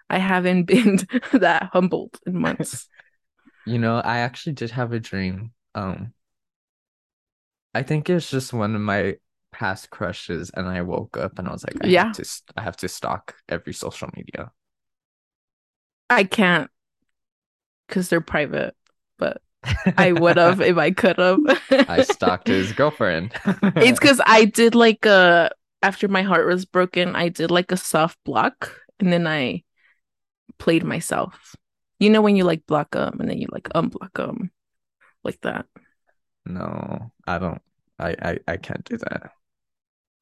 I 0.09 0.17
haven't 0.19 0.63
been 0.65 0.97
that 1.33 1.69
humbled 1.73 2.19
in 2.25 2.39
months. 2.39 2.89
You 3.65 3.79
know, 3.79 3.97
I 3.99 4.19
actually 4.19 4.53
did 4.53 4.71
have 4.71 4.93
a 4.93 4.99
dream. 4.99 5.53
Um, 5.75 6.13
I 7.73 7.83
think 7.83 8.09
it's 8.09 8.29
just 8.29 8.53
one 8.53 8.75
of 8.75 8.81
my 8.81 9.17
past 9.51 9.89
crushes, 9.89 10.49
and 10.51 10.67
I 10.67 10.81
woke 10.81 11.17
up 11.17 11.37
and 11.39 11.47
I 11.47 11.51
was 11.51 11.63
like, 11.63 11.77
I 11.81 11.87
have 11.87 12.09
Yeah, 12.09 12.13
to, 12.13 12.25
I 12.57 12.61
have 12.61 12.77
to 12.77 12.87
stalk 12.87 13.35
every 13.49 13.73
social 13.73 14.09
media. 14.15 14.51
I 16.09 16.23
can't 16.23 16.69
because 17.87 18.09
they're 18.09 18.21
private, 18.21 18.75
but 19.17 19.41
I 19.97 20.11
would 20.11 20.37
have 20.37 20.61
if 20.61 20.77
I 20.77 20.91
could 20.91 21.17
have. 21.17 21.39
I 21.87 22.01
stalked 22.01 22.47
his 22.47 22.71
girlfriend. 22.73 23.33
It's 23.79 23.99
because 23.99 24.21
I 24.25 24.45
did 24.45 24.75
like 24.75 25.05
a 25.05 25.51
after 25.81 26.07
my 26.07 26.23
heart 26.23 26.47
was 26.47 26.65
broken, 26.65 27.15
I 27.15 27.29
did 27.29 27.51
like 27.51 27.71
a 27.71 27.77
soft 27.77 28.17
block 28.25 28.81
and 28.99 29.11
then 29.11 29.27
I 29.27 29.63
played 30.57 30.83
myself. 30.83 31.55
You 31.99 32.09
know 32.09 32.21
when 32.21 32.35
you 32.35 32.43
like 32.43 32.65
block 32.65 32.91
them 32.91 33.19
and 33.19 33.29
then 33.29 33.37
you 33.39 33.47
like 33.51 33.69
unblock 33.69 34.13
them 34.13 34.51
like 35.23 35.39
that. 35.41 35.65
No, 36.45 37.11
I 37.27 37.39
don't. 37.39 37.61
I, 37.97 38.15
I 38.21 38.39
I 38.47 38.57
can't 38.57 38.83
do 38.83 38.97
that. 38.97 39.31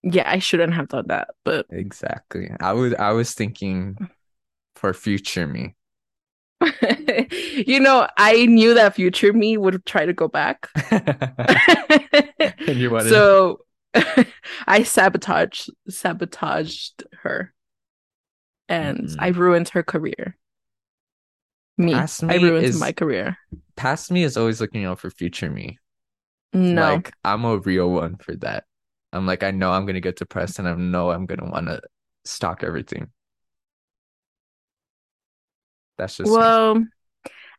Yeah, 0.03 0.29
I 0.29 0.39
shouldn't 0.39 0.73
have 0.73 0.89
done 0.89 1.07
that, 1.07 1.29
but 1.43 1.65
Exactly. 1.69 2.51
I 2.59 2.73
was 2.73 2.93
I 2.95 3.11
was 3.11 3.33
thinking 3.33 3.97
for 4.75 4.93
future 4.93 5.47
me. 5.47 5.75
you 7.67 7.79
know, 7.79 8.07
I 8.17 8.45
knew 8.45 8.73
that 8.73 8.95
future 8.95 9.33
me 9.33 9.57
would 9.57 9.85
try 9.85 10.05
to 10.05 10.13
go 10.13 10.27
back. 10.27 10.69
And 12.67 12.79
you 12.79 12.99
So 13.01 13.59
I 14.67 14.83
sabotaged 14.83 15.69
sabotaged 15.89 17.03
her 17.21 17.53
and 18.67 18.99
mm-hmm. 18.99 19.19
I 19.19 19.31
Mm-mm. 19.31 19.37
ruined 19.37 19.69
her 19.69 19.83
career. 19.83 20.37
Me, 21.77 21.93
Past 21.93 22.23
I 22.29 22.35
ruined 22.35 22.65
is 22.65 22.79
my 22.79 22.91
career. 22.91 23.37
past 23.75 24.11
me 24.11 24.23
is 24.23 24.37
always 24.37 24.61
looking 24.61 24.85
out 24.85 24.99
for 24.99 25.09
future 25.09 25.49
me. 25.49 25.79
No. 26.53 26.95
Like 26.95 27.13
I'm 27.23 27.45
a 27.45 27.57
real 27.57 27.91
one 27.91 28.17
for 28.17 28.35
that. 28.37 28.65
I'm 29.11 29.25
like 29.25 29.43
I 29.43 29.51
know 29.51 29.71
I'm 29.71 29.85
gonna 29.85 29.99
get 30.01 30.17
depressed 30.17 30.59
and 30.59 30.67
I 30.67 30.75
know 30.75 31.11
I'm 31.11 31.25
gonna 31.25 31.49
wanna 31.49 31.81
stalk 32.25 32.63
everything. 32.63 33.11
That's 36.03 36.17
just 36.17 36.29
me. 36.29 36.37
Well, 36.37 36.83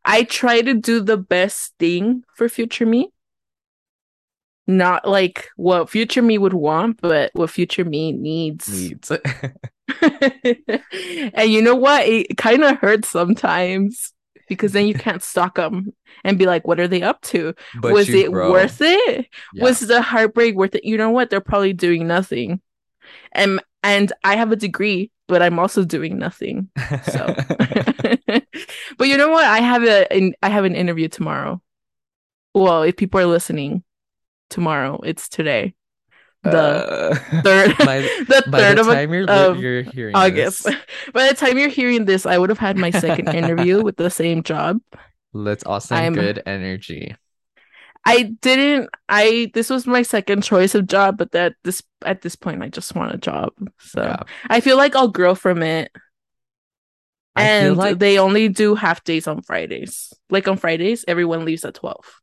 I 0.04 0.24
try 0.24 0.60
to 0.60 0.74
do 0.74 1.00
the 1.00 1.16
best 1.16 1.72
thing 1.78 2.24
for 2.36 2.48
future 2.50 2.84
me. 2.84 3.08
Not 4.66 5.08
like 5.08 5.48
what 5.56 5.88
future 5.88 6.22
me 6.22 6.36
would 6.38 6.52
want, 6.54 7.00
but 7.00 7.30
what 7.34 7.50
future 7.50 7.84
me 7.84 8.12
needs. 8.12 8.68
Needs. 8.68 9.12
And 11.34 11.50
you 11.50 11.62
know 11.62 11.74
what? 11.74 12.06
It 12.06 12.36
kind 12.36 12.64
of 12.64 12.78
hurts 12.78 13.08
sometimes 13.08 14.12
because 14.48 14.72
then 14.72 14.86
you 14.86 14.94
can't 14.94 15.22
stalk 15.22 15.56
them 15.56 15.94
and 16.22 16.38
be 16.38 16.46
like, 16.46 16.66
what 16.66 16.80
are 16.80 16.88
they 16.88 17.02
up 17.02 17.20
to? 17.22 17.54
But 17.80 17.92
Was 17.92 18.08
you 18.08 18.18
it 18.18 18.32
grow. 18.32 18.52
worth 18.52 18.80
it? 18.80 19.26
Yeah. 19.54 19.64
Was 19.64 19.80
the 19.80 20.02
heartbreak 20.02 20.54
worth 20.54 20.74
it? 20.74 20.84
You 20.84 20.96
know 20.98 21.10
what? 21.10 21.30
They're 21.30 21.40
probably 21.40 21.72
doing 21.72 22.06
nothing. 22.06 22.60
And 23.32 23.62
and 23.82 24.12
I 24.22 24.36
have 24.36 24.52
a 24.52 24.56
degree, 24.56 25.10
but 25.28 25.42
I'm 25.42 25.58
also 25.58 25.84
doing 25.84 26.18
nothing. 26.18 26.70
So 27.02 27.34
but 28.98 29.08
you 29.08 29.16
know 29.16 29.30
what? 29.30 29.44
I 29.44 29.60
have 29.60 29.82
a 29.84 30.12
an, 30.12 30.34
I 30.42 30.48
have 30.50 30.64
an 30.64 30.74
interview 30.74 31.08
tomorrow. 31.08 31.62
Well, 32.54 32.82
if 32.82 32.96
people 32.96 33.20
are 33.20 33.26
listening 33.26 33.84
tomorrow, 34.50 35.00
it's 35.04 35.28
today. 35.28 35.74
The 36.42 36.50
Uh, 36.52 37.14
third 37.42 37.76
by 37.84 38.02
the 38.02 38.44
by 38.46 38.58
third 38.58 38.76
the 38.76 38.80
of, 38.80 38.86
you're 39.32 39.54
of 39.54 39.58
you're 39.58 39.82
hearing 39.82 40.14
August. 40.14 40.64
this, 40.64 40.76
By 41.12 41.28
the 41.28 41.34
time 41.34 41.58
you're 41.58 41.68
hearing 41.70 42.04
this, 42.04 42.26
I 42.26 42.38
would 42.38 42.50
have 42.50 42.58
had 42.58 42.76
my 42.76 42.90
second 42.90 43.28
interview 43.30 43.82
with 43.82 43.96
the 43.96 44.10
same 44.10 44.42
job. 44.42 44.80
let's 45.32 45.64
all 45.64 45.80
send 45.80 46.12
good 46.12 46.42
energy. 46.46 47.14
I 48.06 48.34
didn't 48.42 48.90
I 49.08 49.50
this 49.54 49.70
was 49.70 49.86
my 49.86 50.02
second 50.02 50.42
choice 50.42 50.74
of 50.74 50.86
job, 50.86 51.16
but 51.16 51.32
that 51.32 51.54
this 51.64 51.82
at 52.04 52.22
this 52.22 52.36
point 52.36 52.62
I 52.62 52.68
just 52.68 52.94
want 52.94 53.14
a 53.14 53.18
job. 53.18 53.52
So 53.80 54.02
Yeah. 54.02 54.22
I 54.48 54.60
feel 54.60 54.76
like 54.76 54.94
I'll 54.94 55.08
grow 55.08 55.34
from 55.34 55.62
it. 55.62 55.90
I 57.36 57.42
And 57.44 57.76
like 57.76 57.98
they 57.98 58.18
only 58.18 58.48
do 58.48 58.74
half 58.74 59.02
days 59.04 59.26
on 59.26 59.42
Fridays. 59.42 60.12
Like 60.30 60.46
on 60.46 60.56
Fridays, 60.56 61.04
everyone 61.08 61.44
leaves 61.44 61.64
at 61.64 61.74
12. 61.74 62.20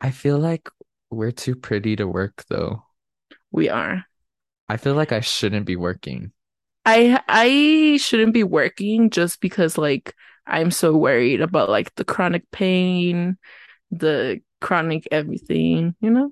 I 0.00 0.10
feel 0.10 0.38
like 0.38 0.68
we're 1.10 1.32
too 1.32 1.54
pretty 1.56 1.96
to 1.96 2.06
work 2.06 2.44
though. 2.48 2.84
We 3.50 3.68
are. 3.68 4.04
I 4.68 4.76
feel 4.76 4.94
like 4.94 5.12
I 5.12 5.20
shouldn't 5.20 5.66
be 5.66 5.76
working. 5.76 6.32
I 6.84 7.20
I 7.28 7.98
shouldn't 7.98 8.34
be 8.34 8.44
working 8.44 9.10
just 9.10 9.40
because 9.40 9.76
like 9.76 10.14
I'm 10.46 10.70
so 10.70 10.96
worried 10.96 11.40
about 11.40 11.68
like 11.68 11.94
the 11.96 12.04
chronic 12.04 12.50
pain, 12.50 13.36
the 13.90 14.40
chronic 14.60 15.08
everything, 15.10 15.94
you 16.00 16.10
know? 16.10 16.30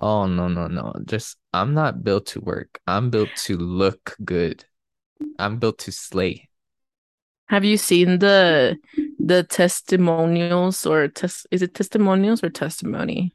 Oh 0.00 0.26
no 0.26 0.48
no 0.48 0.66
no. 0.66 0.94
Just 1.04 1.38
I'm 1.52 1.74
not 1.74 2.04
built 2.04 2.26
to 2.26 2.40
work. 2.40 2.80
I'm 2.86 3.10
built 3.10 3.34
to 3.46 3.56
look 3.56 4.16
good. 4.24 4.64
I'm 5.38 5.58
built 5.58 5.78
to 5.80 5.92
slay. 5.92 6.48
Have 7.48 7.64
you 7.64 7.76
seen 7.76 8.18
the 8.18 8.76
the 9.18 9.42
testimonials 9.42 10.84
or 10.84 11.08
test 11.08 11.46
is 11.50 11.62
it 11.62 11.74
testimonials 11.74 12.44
or 12.44 12.50
testimony 12.50 13.32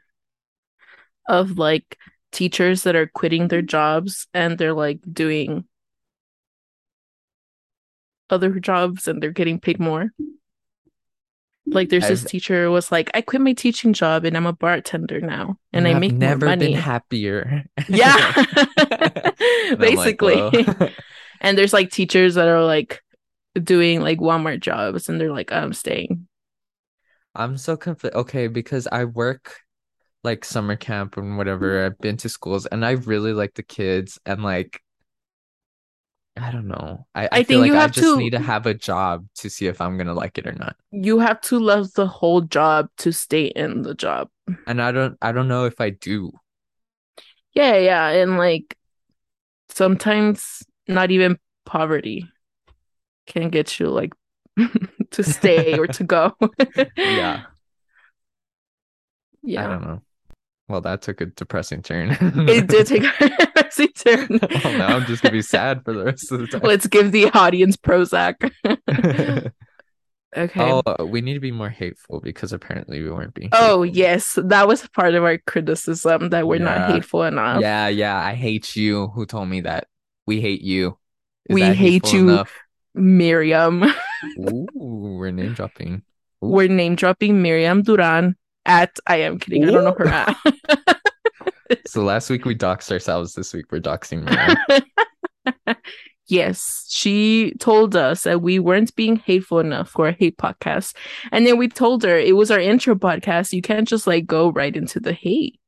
of 1.27 1.57
like 1.57 1.97
teachers 2.31 2.83
that 2.83 2.95
are 2.95 3.07
quitting 3.07 3.47
their 3.47 3.61
jobs 3.61 4.27
and 4.33 4.57
they're 4.57 4.73
like 4.73 4.99
doing 5.11 5.65
other 8.29 8.59
jobs 8.59 9.07
and 9.07 9.21
they're 9.21 9.31
getting 9.31 9.59
paid 9.59 9.79
more? 9.79 10.11
Like 11.67 11.89
there's 11.89 12.07
this 12.07 12.23
I've 12.23 12.29
teacher 12.29 12.69
was 12.71 12.91
like, 12.91 13.11
I 13.13 13.21
quit 13.21 13.41
my 13.41 13.53
teaching 13.53 13.93
job 13.93 14.25
and 14.25 14.35
I'm 14.35 14.45
a 14.45 14.53
bartender 14.53 15.21
now 15.21 15.57
and 15.71 15.87
I 15.87 15.93
make 15.93 16.11
more 16.11 16.19
never 16.19 16.57
been 16.57 16.73
happier. 16.73 17.63
Yeah. 17.87 18.33
And 18.35 18.47
I'm 18.77 19.05
like, 19.05 19.37
oh. 19.39 19.75
Basically. 19.77 20.65
And 21.43 21.57
there's 21.57 21.73
like 21.73 21.89
teachers 21.89 22.35
that 22.35 22.47
are 22.47 22.63
like 22.63 23.01
doing 23.55 24.01
like 24.01 24.19
Walmart 24.19 24.59
jobs 24.59 25.09
and 25.09 25.19
they're 25.19 25.33
like, 25.33 25.51
oh, 25.51 25.57
I'm 25.57 25.73
staying. 25.73 26.27
I'm 27.33 27.57
so 27.57 27.75
conflicted. 27.75 28.19
Okay, 28.19 28.47
because 28.47 28.87
I 28.91 29.05
work 29.05 29.55
like 30.23 30.45
summer 30.45 30.75
camp 30.75 31.17
and 31.17 31.37
whatever. 31.37 31.77
Mm-hmm. 31.77 31.85
I've 31.87 31.99
been 31.99 32.17
to 32.17 32.29
schools 32.29 32.67
and 32.67 32.85
I 32.85 32.91
really 32.91 33.33
like 33.33 33.55
the 33.55 33.63
kids 33.63 34.19
and 34.25 34.43
like 34.43 34.79
I 36.37 36.51
don't 36.51 36.67
know. 36.67 37.05
I, 37.13 37.25
I 37.25 37.29
I 37.31 37.43
think 37.43 37.59
like 37.59 37.67
you 37.67 37.75
I 37.75 37.81
have 37.81 37.91
just 37.91 38.17
need 38.17 38.31
to 38.31 38.37
to 38.37 38.43
have 38.43 38.65
a 38.65 38.73
job 38.73 39.27
to 39.35 39.49
see 39.49 39.67
if 39.67 39.81
I'm 39.81 39.97
gonna 39.97 40.13
like 40.13 40.37
it 40.37 40.47
or 40.47 40.53
not. 40.53 40.75
you 40.91 41.19
have 41.19 41.41
to 41.41 41.59
love 41.59 41.93
the 41.93 42.07
whole 42.07 42.41
job 42.41 42.89
to 42.99 43.11
stay 43.11 43.45
in 43.47 43.81
the 43.81 43.93
job. 43.93 44.29
And 44.65 44.81
I 44.81 44.91
don't 44.91 45.17
I 45.21 45.31
don't 45.33 45.47
know 45.47 45.65
if 45.65 45.81
I 45.81 45.89
do. 45.91 46.31
Yeah, 47.53 47.75
yeah. 47.77 48.07
And 48.09 48.37
like 48.37 48.77
sometimes 49.69 50.63
not 50.87 51.11
even 51.11 51.37
poverty 51.65 52.27
can 53.27 53.49
get 53.49 53.79
you 53.79 53.87
like 53.89 54.13
to 55.11 55.23
stay 55.23 55.77
or 55.77 55.87
to 55.87 56.03
go. 56.03 56.35
Yeah. 56.97 57.43
Yeah. 59.43 59.65
I 59.65 59.67
don't 59.67 59.81
know. 59.81 60.01
Well, 60.69 60.81
that 60.81 61.01
took 61.01 61.19
a 61.19 61.25
depressing 61.25 61.81
turn. 61.81 62.15
It 62.47 62.67
did 62.67 62.87
take 62.87 63.03
turn. 63.75 64.39
Oh, 64.65 64.77
now 64.77 64.97
I'm 64.97 65.05
just 65.05 65.21
gonna 65.23 65.33
be 65.33 65.41
sad 65.41 65.83
for 65.85 65.93
the 65.93 66.05
rest 66.05 66.31
of 66.31 66.39
the 66.39 66.47
time. 66.47 66.61
Let's 66.63 66.87
give 66.87 67.11
the 67.11 67.29
audience 67.31 67.77
Prozac. 67.77 68.51
okay. 70.37 70.71
Oh, 70.71 70.81
uh, 70.85 71.05
we 71.05 71.21
need 71.21 71.33
to 71.35 71.39
be 71.39 71.51
more 71.51 71.69
hateful 71.69 72.19
because 72.21 72.53
apparently 72.53 73.01
we 73.01 73.09
weren't 73.11 73.33
being 73.33 73.49
Oh, 73.53 73.83
hateful. 73.83 73.97
yes, 73.97 74.39
that 74.43 74.67
was 74.67 74.87
part 74.89 75.13
of 75.15 75.23
our 75.23 75.37
criticism 75.39 76.29
that 76.29 76.47
we're 76.47 76.59
not 76.59 76.91
hateful 76.91 77.23
enough. 77.23 77.61
Yeah, 77.61 77.87
yeah. 77.87 78.17
I 78.17 78.33
hate 78.33 78.75
you. 78.75 79.07
Who 79.09 79.25
told 79.25 79.49
me 79.49 79.61
that? 79.61 79.87
We 80.27 80.41
hate 80.41 80.61
you. 80.61 80.97
Is 81.49 81.55
We 81.55 81.61
hate 81.63 82.13
you. 82.13 82.29
enough? 82.29 82.53
Miriam. 82.93 83.83
Ooh, 84.39 84.67
we're 84.75 85.31
name 85.31 85.53
dropping. 85.53 86.03
We're 86.41 86.67
name 86.67 86.95
dropping 86.95 87.41
Miriam 87.41 87.81
Duran 87.83 88.35
at 88.65 88.97
I 89.07 89.17
am 89.17 89.39
kidding. 89.39 89.67
I 89.67 89.71
don't 89.71 89.83
know 89.83 89.95
her 89.97 90.07
at. 90.07 90.37
So 91.85 92.03
last 92.03 92.29
week 92.29 92.45
we 92.45 92.55
doxed 92.55 92.91
ourselves. 92.91 93.33
This 93.33 93.53
week 93.53 93.71
we're 93.71 93.79
doxing 93.81 94.23
Miriam. 94.23 95.75
yes, 96.27 96.85
she 96.89 97.53
told 97.59 97.95
us 97.95 98.23
that 98.23 98.41
we 98.41 98.59
weren't 98.59 98.95
being 98.95 99.15
hateful 99.17 99.59
enough 99.59 99.89
for 99.89 100.07
a 100.07 100.11
hate 100.13 100.37
podcast. 100.37 100.95
And 101.31 101.45
then 101.45 101.57
we 101.57 101.67
told 101.67 102.03
her 102.03 102.17
it 102.17 102.35
was 102.35 102.51
our 102.51 102.59
intro 102.59 102.95
podcast. 102.95 103.53
You 103.53 103.61
can't 103.61 103.87
just 103.87 104.07
like 104.07 104.25
go 104.25 104.51
right 104.51 104.75
into 104.75 104.99
the 104.99 105.13
hate. 105.13 105.59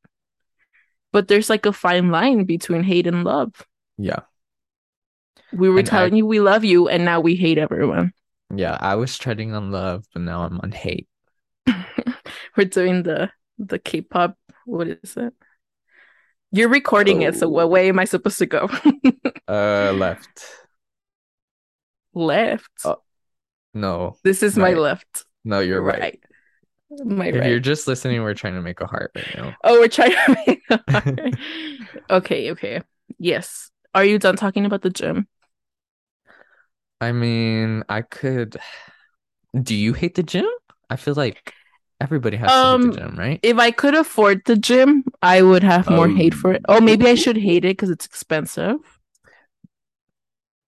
But 1.12 1.28
there's 1.28 1.50
like 1.50 1.66
a 1.66 1.74
fine 1.74 2.10
line 2.10 2.46
between 2.46 2.84
hate 2.84 3.06
and 3.08 3.24
love. 3.24 3.54
Yeah, 3.98 4.22
We 5.52 5.70
were 5.70 5.80
And 5.80 5.88
I- 5.88 5.92
telling 5.92 6.16
you 6.16 6.26
we 6.26 6.40
love 6.40 6.64
you, 6.64 6.90
and 6.90 7.06
now 7.06 7.20
we 7.20 7.36
hate 7.36 7.60
everyone. 7.60 8.14
yeah. 8.56 8.78
I 8.80 8.96
was 8.96 9.18
treading 9.18 9.54
on 9.54 9.72
love, 9.72 10.06
but 10.14 10.24
now 10.24 10.42
I'm 10.42 10.60
on 10.62 10.72
hate. 10.72 11.08
We're 12.58 12.66
doing 12.66 13.04
the 13.04 13.30
the 13.60 13.78
K-pop. 13.80 14.36
What 14.66 14.88
is 14.88 15.16
it? 15.18 15.34
You're 16.54 16.70
recording 16.70 17.24
it, 17.24 17.36
so 17.36 17.48
Oh. 17.48 17.50
what 17.50 17.70
way 17.70 17.90
am 17.90 18.00
I 18.00 18.06
supposed 18.06 18.38
to 18.40 18.46
go? 18.46 18.70
Uh, 19.48 19.92
left. 19.98 20.46
left. 22.14 22.72
Oh, 22.86 22.98
No, 23.74 24.18
this 24.24 24.44
is 24.44 24.58
my 24.58 24.74
left. 24.74 25.26
no, 25.44 25.60
you're 25.60 25.82
right. 25.82 26.20
My 27.04 27.28
If 27.28 27.36
right. 27.36 27.50
you're 27.50 27.60
just 27.60 27.88
listening, 27.88 28.22
we're 28.24 28.36
trying 28.36 28.54
to 28.56 28.62
make 28.62 28.82
a 28.82 28.86
heart 28.88 29.12
right 29.16 29.36
now. 29.36 29.56
Oh, 29.64 29.80
we're 29.80 29.88
trying 29.88 30.12
to 30.12 30.44
make 30.48 30.64
a 30.70 30.80
heart. 30.92 31.20
Okay, 32.10 32.52
okay. 32.52 32.82
Yes. 33.20 33.72
Are 33.96 34.06
you 34.06 34.20
done 34.20 34.36
talking 34.36 34.66
about 34.66 34.84
the 34.84 34.92
gym? 34.92 35.28
I 37.02 37.12
mean, 37.12 37.84
I 37.90 38.02
could. 38.02 38.58
Do 39.60 39.76
you 39.76 39.94
hate 39.94 40.16
the 40.16 40.24
gym? 40.24 40.48
I 40.90 40.96
feel 40.96 41.16
like 41.16 41.54
everybody 42.00 42.38
has 42.38 42.52
to 42.52 42.68
hate 42.68 42.72
Um, 42.72 42.92
the 42.92 42.98
gym, 42.98 43.16
right? 43.18 43.40
If 43.44 43.58
I 43.58 43.72
could 43.72 43.96
afford 43.96 44.44
the 44.46 44.56
gym, 44.56 45.04
I 45.22 45.42
would 45.42 45.64
have 45.64 45.90
more 45.90 46.08
hate 46.08 46.34
for 46.34 46.54
it. 46.54 46.62
Oh, 46.68 46.82
maybe 46.82 47.08
I 47.08 47.16
should 47.16 47.38
hate 47.38 47.66
it 47.66 47.78
because 47.78 47.90
it's 47.90 48.06
expensive. 48.06 48.78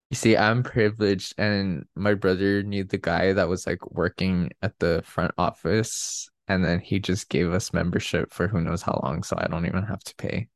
You 0.09 0.15
see, 0.15 0.37
I'm 0.37 0.61
privileged, 0.63 1.33
and 1.39 1.85
my 1.95 2.13
brother 2.13 2.61
knew 2.61 2.83
the 2.83 2.99
guy 2.99 3.33
that 3.33 3.49
was 3.49 3.65
like 3.65 3.89
working 3.91 4.51
at 4.61 4.77
the 4.79 5.01
front 5.05 5.33
office, 5.37 6.29
and 6.47 6.63
then 6.63 6.79
he 6.79 6.99
just 6.99 7.29
gave 7.29 7.51
us 7.51 7.73
membership 7.73 8.31
for 8.31 8.47
who 8.47 8.61
knows 8.61 8.83
how 8.83 8.99
long, 9.03 9.23
so 9.23 9.35
I 9.39 9.47
don't 9.47 9.65
even 9.65 9.83
have 9.83 10.03
to 10.03 10.15
pay. 10.15 10.49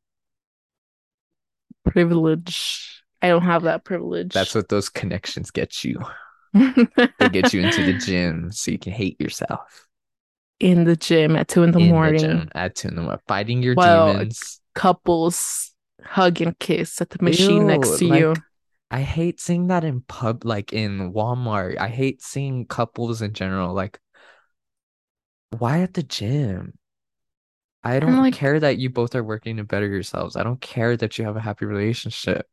Privilege. 1.85 3.03
I 3.21 3.29
don't 3.29 3.41
have 3.43 3.63
that 3.63 3.83
privilege. 3.83 4.33
That's 4.33 4.53
what 4.53 4.69
those 4.69 4.89
connections 4.89 5.51
get 5.51 5.83
you. 5.83 5.99
They 7.19 7.29
get 7.29 7.53
you 7.53 7.61
into 7.61 7.83
the 7.83 7.93
gym 7.93 8.51
so 8.51 8.71
you 8.71 8.79
can 8.79 8.93
hate 8.93 9.19
yourself. 9.19 9.86
In 10.59 10.83
the 10.85 10.95
gym 10.95 11.35
at 11.35 11.47
two 11.47 11.63
in 11.63 11.71
the 11.71 11.79
In 11.79 11.89
morning. 11.89 12.19
gym 12.19 12.49
at 12.55 12.75
two 12.75 12.87
in 12.89 12.95
the 12.95 13.01
morning, 13.01 13.19
fighting 13.27 13.61
your 13.63 13.75
Well, 13.75 14.13
demons. 14.13 14.59
Couples 14.75 15.73
hug 16.03 16.41
and 16.41 16.57
kiss 16.59 17.01
at 17.01 17.09
the 17.09 17.23
machine 17.23 17.61
Ew, 17.61 17.67
next 17.67 17.97
to 17.99 18.05
you. 18.05 18.35
I 18.89 19.01
hate 19.01 19.39
seeing 19.39 19.67
that 19.67 19.83
in 19.83 20.01
pub, 20.01 20.45
like 20.45 20.71
in 20.71 21.11
Walmart. 21.13 21.77
I 21.77 21.89
hate 21.89 22.21
seeing 22.21 22.65
couples 22.65 23.21
in 23.21 23.33
general. 23.33 23.73
Like, 23.73 23.99
why 25.57 25.81
at 25.81 25.93
the 25.93 26.03
gym? 26.03 26.77
I 27.83 27.99
don't 27.99 28.17
like- 28.17 28.33
care 28.33 28.59
that 28.59 28.77
you 28.77 28.89
both 28.89 29.13
are 29.15 29.23
working 29.23 29.57
to 29.57 29.63
better 29.63 29.87
yourselves. 29.87 30.35
I 30.35 30.43
don't 30.43 30.61
care 30.61 30.95
that 30.97 31.17
you 31.17 31.25
have 31.25 31.35
a 31.37 31.41
happy 31.41 31.65
relationship. 31.65 32.45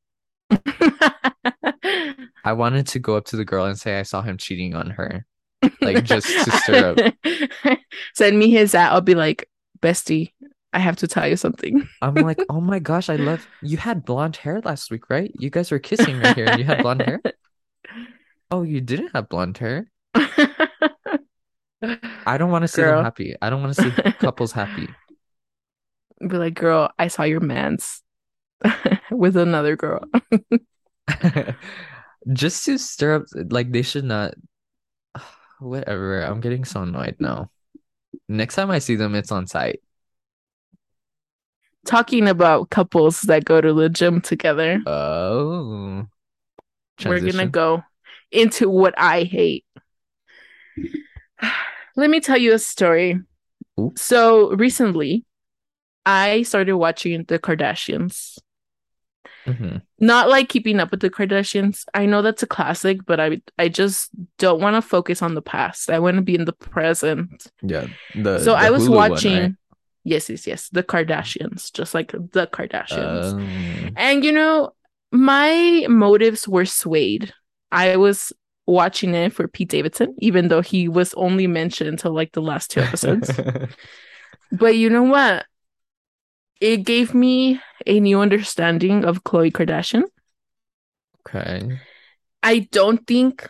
I 2.44 2.52
wanted 2.52 2.86
to 2.88 2.98
go 2.98 3.16
up 3.16 3.24
to 3.26 3.36
the 3.36 3.44
girl 3.44 3.64
and 3.64 3.78
say 3.78 3.98
I 3.98 4.02
saw 4.02 4.20
him 4.22 4.36
cheating 4.36 4.74
on 4.74 4.90
her. 4.90 5.24
Like, 5.80 6.04
just 6.04 6.26
to 6.26 6.50
stir 6.50 6.94
up. 6.96 7.78
Send 8.14 8.38
me 8.38 8.50
his 8.50 8.74
at. 8.74 8.92
I'll 8.92 9.00
be 9.00 9.14
like, 9.14 9.48
bestie, 9.80 10.32
I 10.72 10.78
have 10.78 10.96
to 10.96 11.06
tell 11.06 11.28
you 11.28 11.36
something. 11.36 11.88
I'm 12.02 12.14
like, 12.14 12.40
oh 12.48 12.60
my 12.60 12.78
gosh, 12.78 13.08
I 13.08 13.16
love 13.16 13.46
you 13.62 13.76
had 13.76 14.04
blonde 14.04 14.36
hair 14.36 14.60
last 14.64 14.90
week, 14.90 15.08
right? 15.08 15.30
You 15.38 15.50
guys 15.50 15.70
were 15.70 15.78
kissing 15.78 16.20
right 16.20 16.34
here 16.34 16.46
and 16.46 16.58
you 16.58 16.64
had 16.64 16.82
blonde 16.82 17.02
hair. 17.02 17.20
Oh, 18.50 18.62
you 18.62 18.80
didn't 18.80 19.10
have 19.14 19.28
blonde 19.28 19.58
hair. 19.58 19.90
I 22.26 22.38
don't 22.38 22.50
want 22.50 22.62
to 22.62 22.68
see 22.68 22.82
Girl. 22.82 22.96
them 22.96 23.04
happy. 23.04 23.34
I 23.40 23.50
don't 23.50 23.62
want 23.62 23.76
to 23.76 23.82
see 23.82 23.90
couples 24.12 24.52
happy. 24.52 24.88
be 26.20 26.36
like, 26.38 26.54
girl, 26.54 26.90
I 26.98 27.08
saw 27.08 27.24
your 27.24 27.40
man's 27.40 28.02
with 29.10 29.36
another 29.36 29.76
girl. 29.76 30.04
Just 32.32 32.64
to 32.64 32.78
stir 32.78 33.16
up, 33.16 33.24
like 33.50 33.70
they 33.70 33.82
should 33.82 34.04
not. 34.04 34.34
Whatever. 35.64 36.20
I'm 36.20 36.40
getting 36.40 36.64
so 36.64 36.82
annoyed 36.82 37.16
now. 37.18 37.50
Next 38.28 38.54
time 38.54 38.70
I 38.70 38.78
see 38.80 38.96
them, 38.96 39.14
it's 39.14 39.32
on 39.32 39.46
site. 39.46 39.80
Talking 41.86 42.28
about 42.28 42.70
couples 42.70 43.22
that 43.22 43.44
go 43.44 43.60
to 43.60 43.72
the 43.72 43.88
gym 43.88 44.20
together, 44.20 44.80
Oh. 44.86 46.06
we're 47.04 47.20
gonna 47.20 47.46
go 47.46 47.82
into 48.30 48.68
what 48.68 48.94
I 48.98 49.22
hate. 49.24 49.64
Let 51.96 52.10
me 52.10 52.20
tell 52.20 52.38
you 52.38 52.52
a 52.54 52.58
story. 52.58 53.20
Ooh. 53.80 53.92
So 53.96 54.54
recently, 54.54 55.24
I 56.04 56.42
started 56.42 56.76
watching 56.76 57.24
the 57.24 57.38
Kardashians. 57.38 58.38
Mhm. 59.46 59.82
Not 60.00 60.28
like 60.28 60.48
keeping 60.48 60.80
up 60.80 60.90
with 60.90 61.00
the 61.00 61.10
Kardashians. 61.10 61.84
I 61.92 62.06
know 62.06 62.22
that's 62.22 62.42
a 62.42 62.46
classic, 62.46 63.04
but 63.06 63.20
I 63.20 63.42
I 63.58 63.68
just 63.68 64.10
don't 64.38 64.60
want 64.60 64.76
to 64.76 64.82
focus 64.82 65.20
on 65.22 65.34
the 65.34 65.42
past. 65.42 65.90
I 65.90 65.98
want 65.98 66.16
to 66.16 66.22
be 66.22 66.34
in 66.34 66.44
the 66.46 66.52
present. 66.52 67.46
Yeah. 67.62 67.86
The 68.14 68.38
so 68.38 68.52
the 68.52 68.56
I 68.56 68.70
was 68.70 68.84
Hulu 68.84 68.96
one, 68.96 69.10
watching 69.10 69.40
right? 69.40 69.52
yes, 70.04 70.30
yes, 70.30 70.46
yes, 70.46 70.68
the 70.70 70.82
Kardashians, 70.82 71.72
just 71.72 71.94
like 71.94 72.12
the 72.12 72.46
Kardashians. 72.46 73.32
Um, 73.34 73.92
And 73.96 74.24
you 74.24 74.32
know, 74.32 74.72
my 75.12 75.86
motives 75.88 76.48
were 76.48 76.64
swayed. 76.66 77.32
I 77.70 77.96
was 77.96 78.32
watching 78.66 79.14
it 79.14 79.32
for 79.34 79.46
Pete 79.46 79.68
Davidson, 79.68 80.14
even 80.20 80.48
though 80.48 80.62
he 80.62 80.88
was 80.88 81.12
only 81.14 81.46
mentioned 81.46 81.88
until 81.90 82.12
like 82.14 82.32
the 82.32 82.40
last 82.42 82.70
two 82.70 82.80
episodes. 82.80 83.30
but 84.52 84.76
you 84.76 84.88
know 84.90 85.02
what? 85.02 85.44
It 86.60 86.78
gave 86.78 87.14
me 87.14 87.60
a 87.86 88.00
new 88.00 88.20
understanding 88.20 89.04
of 89.04 89.24
Khloe 89.24 89.52
Kardashian. 89.52 90.04
okay. 91.26 91.80
I 92.42 92.68
don't 92.70 93.06
think 93.06 93.48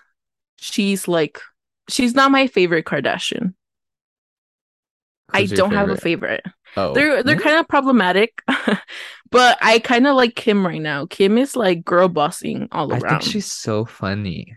she's 0.57 1.09
like 1.09 1.41
she's 1.89 2.15
not 2.15 2.31
my 2.31 2.47
favorite 2.47 2.87
Kardashian. 2.87 3.55
I 5.33 5.43
Who's 5.43 5.51
your 5.51 5.57
don't 5.59 5.73
have 5.73 5.91
a 5.91 5.97
favorite. 5.97 6.45
Oh. 6.77 6.93
They're 6.93 7.23
they're 7.23 7.37
hmm? 7.37 7.43
kind 7.43 7.59
of 7.59 7.69
problematic, 7.69 8.43
but 9.31 9.59
I 9.61 9.79
kind 9.81 10.07
of 10.07 10.17
like 10.17 10.35
Kim 10.35 10.67
right 10.67 10.81
now. 10.81 11.07
Kim 11.07 11.39
is 11.39 11.57
like 11.57 11.85
girl 11.85 12.09
bossing 12.09 12.69
all 12.73 12.93
I 12.93 12.99
around. 12.99 13.21
think 13.21 13.33
she's 13.33 13.51
so 13.51 13.85
funny. 13.85 14.57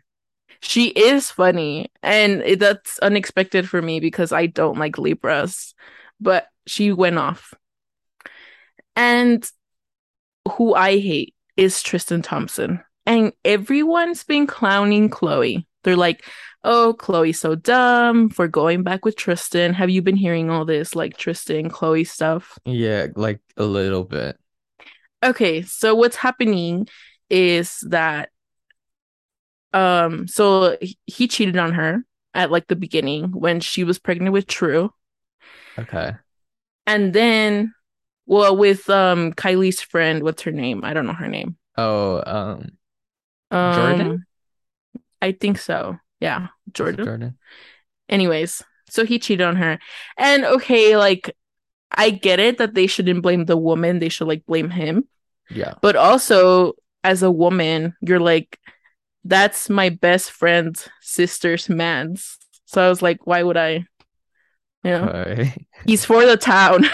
She 0.62 0.88
is 0.88 1.30
funny, 1.30 1.92
and 2.02 2.60
that's 2.60 2.98
unexpected 3.00 3.70
for 3.70 3.82
me 3.82 4.00
because 4.00 4.32
I 4.32 4.48
don't 4.48 4.80
like 4.80 4.98
Libras, 4.98 5.76
but 6.20 6.48
she 6.66 6.92
went 6.92 7.18
off. 7.20 7.54
And 8.98 9.50
who 10.58 10.74
I 10.74 11.00
hate 11.00 11.36
is 11.56 11.82
Tristan 11.82 12.22
Thompson. 12.22 12.82
And 13.06 13.32
everyone's 13.46 14.24
been 14.26 14.48
clowning 14.48 15.10
Khloe. 15.10 15.66
They're 15.84 15.96
like, 15.96 16.26
oh, 16.64 16.96
Khloe's 17.00 17.40
so 17.40 17.56
dumb 17.56 18.30
for 18.30 18.48
going 18.48 18.84
back 18.84 19.06
with 19.06 19.16
Tristan. 19.16 19.74
Have 19.74 19.90
you 19.90 20.02
been 20.02 20.18
hearing 20.18 20.50
all 20.50 20.66
this 20.66 20.96
like 20.96 21.16
Tristan, 21.16 21.70
Khloe 21.70 22.06
stuff? 22.06 22.58
Yeah, 22.66 23.08
like 23.16 23.40
a 23.56 23.64
little 23.64 24.04
bit. 24.04 24.38
Okay, 25.24 25.62
so 25.62 25.96
what's 25.96 26.18
happening 26.18 26.88
is 27.30 27.80
that 27.90 28.30
um 29.74 30.28
so 30.28 30.78
he- 30.82 30.98
he 31.06 31.28
cheated 31.28 31.58
on 31.58 31.74
her 31.74 32.04
at 32.34 32.52
like 32.52 32.68
the 32.68 32.76
beginning 32.76 33.32
when 33.32 33.60
she 33.60 33.84
was 33.84 34.00
pregnant 34.00 34.34
with 34.34 34.48
True. 34.48 34.92
Okay. 35.78 36.14
And 36.86 37.14
then 37.14 37.74
well 38.28 38.56
with 38.56 38.90
um 38.90 39.34
Kylie's 39.34 39.82
friend, 39.82 40.22
what's 40.22 40.44
her 40.44 40.52
name? 40.52 40.84
I 40.84 40.94
don't 40.94 41.08
know 41.08 41.13
her 41.13 41.28
name. 41.28 41.58
Oh, 41.78 42.22
um, 42.26 42.72
Um 43.52 43.74
Jordyn? 43.74 44.20
I 45.22 45.32
think 45.32 45.58
so. 45.58 45.98
Yeah, 46.20 46.48
Jordyn. 46.72 47.06
Jordyn. 47.06 47.34
Anyways, 48.10 48.63
so 48.90 49.06
he 49.06 49.20
cheated 49.20 49.46
on 49.46 49.56
her. 49.56 49.80
And 50.18 50.46
okay, 50.46 50.96
like 50.98 51.36
I 51.92 52.10
get 52.12 52.40
it 52.40 52.58
that 52.58 52.74
they 52.74 52.88
shouldn't 52.88 53.24
blame 53.24 53.46
the 53.46 53.58
woman, 53.58 54.00
they 54.00 54.10
should 54.10 54.28
like 54.28 54.46
blame 54.46 54.70
him. 54.70 55.08
Yeah. 55.50 55.74
But 55.82 55.96
also, 55.96 56.74
as 57.04 57.24
a 57.24 57.32
woman, 57.32 57.96
you're 58.02 58.20
like, 58.20 58.60
that's 59.24 59.70
my 59.70 59.90
best 59.90 60.32
friend's 60.32 60.90
sister's 61.02 61.70
man's. 61.70 62.38
So 62.66 62.86
I 62.86 62.90
was 62.90 63.02
like, 63.02 63.26
why 63.26 63.44
would 63.44 63.58
I? 63.58 63.86
Know, 64.84 65.44
he's 65.86 66.06
for 66.06 66.26
the 66.26 66.38
town. 66.38 66.82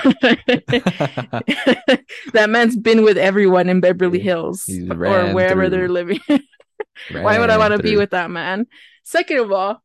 that 2.33 2.49
man's 2.49 2.75
been 2.75 3.03
with 3.03 3.17
everyone 3.17 3.69
in 3.69 3.81
Beverly 3.81 4.19
Hills 4.19 4.69
or 4.69 5.33
wherever 5.33 5.63
through. 5.63 5.69
they're 5.69 5.89
living. 5.89 6.19
why 7.11 7.39
would 7.39 7.49
I 7.49 7.57
want 7.57 7.73
to 7.73 7.83
be 7.83 7.97
with 7.97 8.11
that 8.11 8.31
man? 8.31 8.67
Second 9.03 9.39
of 9.39 9.51
all, 9.51 9.83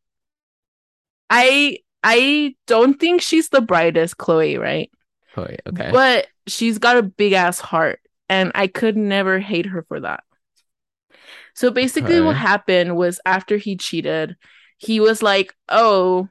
I 1.29 1.79
I 2.03 2.55
don't 2.67 2.99
think 2.99 3.21
she's 3.21 3.49
the 3.49 3.61
brightest, 3.61 4.17
Khloe, 4.17 4.59
right? 4.59 4.91
Okay. 5.37 5.57
Okay. 5.67 5.91
But 5.93 6.29
she's 6.47 6.79
got 6.79 6.97
a 6.97 7.03
big 7.03 7.33
ass 7.33 7.61
heart, 7.61 8.01
and 8.29 8.53
I 8.55 8.67
could 8.67 8.97
never 8.97 9.39
hate 9.39 9.67
her 9.67 9.83
for 9.83 10.01
that. 10.01 10.25
So 11.55 11.71
basically, 11.71 12.21
what 12.21 12.37
happened 12.37 12.97
was 12.97 13.21
after 13.27 13.57
he 13.57 13.77
cheated, 13.77 14.37
he 14.77 15.01
was 15.01 15.23
like, 15.23 15.55
Oh, 15.69 16.29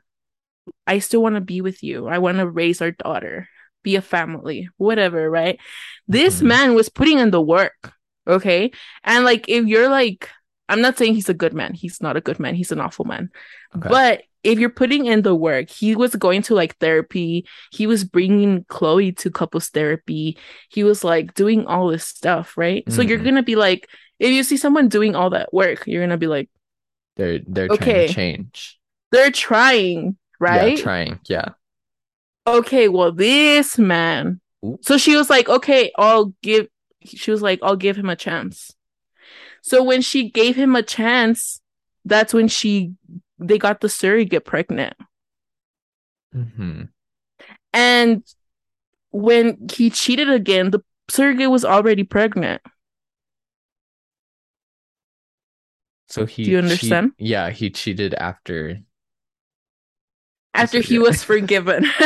I 0.86 1.00
still 1.00 1.22
want 1.22 1.36
to 1.36 1.42
be 1.42 1.62
with 1.62 1.84
you. 1.84 2.08
I 2.08 2.18
want 2.20 2.38
to 2.38 2.50
raise 2.50 2.82
our 2.82 2.92
daughter, 2.92 3.48
be 3.84 3.96
a 3.96 4.02
family, 4.02 4.70
whatever, 4.78 5.30
right? 5.30 5.60
This 6.08 6.42
Mhm. 6.42 6.48
man 6.48 6.76
was 6.76 6.90
putting 6.90 7.20
in 7.20 7.32
the 7.32 7.42
work, 7.42 7.94
okay? 8.28 8.72
And 9.04 9.26
like, 9.26 9.48
if 9.50 9.66
you're 9.66 9.90
like, 9.90 10.30
I'm 10.70 10.82
not 10.82 10.98
saying 10.98 11.16
he's 11.16 11.30
a 11.30 11.34
good 11.34 11.54
man, 11.54 11.74
he's 11.74 12.02
not 12.02 12.18
a 12.18 12.22
good 12.22 12.40
man, 12.40 12.56
he's 12.56 12.72
an 12.72 12.80
awful 12.82 13.06
man. 13.06 13.30
Okay. 13.76 13.88
But 13.90 14.24
if 14.44 14.60
you're 14.60 14.70
putting 14.70 15.06
in 15.08 15.22
the 15.24 15.36
work, 15.36 15.70
he 15.70 15.96
was 15.96 16.16
going 16.16 16.42
to 16.44 16.56
like 16.56 16.78
therapy. 16.78 17.46
He 17.72 17.88
was 17.88 18.04
bringing 18.04 18.64
Khloe 18.66 19.16
to 19.18 19.32
couples 19.32 19.70
therapy. 19.70 20.38
He 20.70 20.84
was 20.84 21.04
like 21.04 21.34
doing 21.34 21.66
all 21.66 21.88
this 21.88 22.06
stuff, 22.06 22.58
right? 22.58 22.84
So 22.92 23.02
you're 23.02 23.20
Mhm. 23.20 23.26
gonna 23.26 23.44
be 23.44 23.56
like, 23.56 23.90
if 24.20 24.32
you 24.32 24.44
see 24.44 24.58
someone 24.58 24.88
doing 24.88 25.16
all 25.16 25.32
that 25.32 25.54
work, 25.54 25.86
you're 25.88 26.04
gonna 26.04 26.18
be 26.18 26.28
like, 26.28 26.50
They're 27.18 27.40
they're 27.48 27.68
trying 27.68 27.80
Okay. 27.82 28.08
to 28.08 28.14
change. 28.14 28.80
they're 29.12 29.32
trying, 29.32 30.18
right? 30.40 30.54
Yeah, 30.54 30.70
trying. 30.70 31.20
Yeah. 31.26 31.54
okay, 32.46 32.88
well, 32.88 33.12
this 33.12 33.78
man. 33.78 34.40
Ooh. 34.66 34.80
So 34.82 34.98
she 34.98 35.16
was 35.16 35.30
like, 35.30 35.50
okay, 35.50 35.92
I'll 35.98 36.34
give. 36.42 36.68
She 37.06 37.32
was 37.32 37.42
like, 37.42 37.60
I'll 37.64 37.76
give 37.76 37.96
him 37.98 38.10
a 38.10 38.16
chance. 38.16 38.74
So 39.64 39.84
when 39.84 40.02
she 40.02 40.30
gave 40.32 40.56
him 40.56 40.76
a 40.76 40.84
chance, 40.84 41.62
that's 42.06 42.34
when 42.34 42.48
she 42.48 42.94
they 43.40 43.58
got 43.58 43.82
the 43.82 43.90
surrogate 43.90 44.46
pregnant. 44.46 44.96
hmm 46.34 46.90
And 47.74 48.24
when 49.12 49.70
he 49.74 49.90
cheated 49.90 50.30
again, 50.30 50.72
the 50.72 50.82
surrogate 51.10 51.52
was 51.52 51.66
already 51.66 52.04
pregnant. 52.06 52.62
So 56.08 56.26
he 56.26 56.44
Do 56.44 56.52
you 56.52 56.58
understand? 56.58 57.14
yeah, 57.18 57.50
he 57.52 57.70
cheated 57.70 58.14
after. 58.16 58.80
After 60.54 60.80
he 60.80 60.98
was 60.98 61.24
forgiven. 61.24 61.86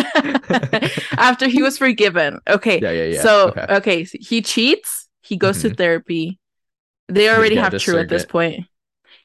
After 1.17 1.47
he 1.47 1.61
was 1.61 1.77
forgiven. 1.77 2.39
Okay. 2.47 2.79
Yeah, 2.81 2.91
yeah, 2.91 3.03
yeah. 3.05 3.21
So, 3.21 3.47
okay. 3.49 3.65
okay, 3.75 4.05
so 4.05 4.17
he 4.19 4.41
cheats, 4.41 5.07
he 5.21 5.37
goes 5.37 5.61
to 5.61 5.69
Mhm. 5.69 5.77
therapy. 5.77 6.39
They 7.07 7.29
already 7.29 7.55
have 7.55 7.77
true 7.79 7.97
at 7.99 8.09
this 8.09 8.25
point. 8.25 8.65